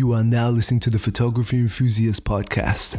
You 0.00 0.12
are 0.12 0.22
now 0.22 0.48
listening 0.48 0.78
to 0.82 0.90
the 0.90 0.98
Photography 1.00 1.56
Enthusiast 1.56 2.22
Podcast. 2.22 2.94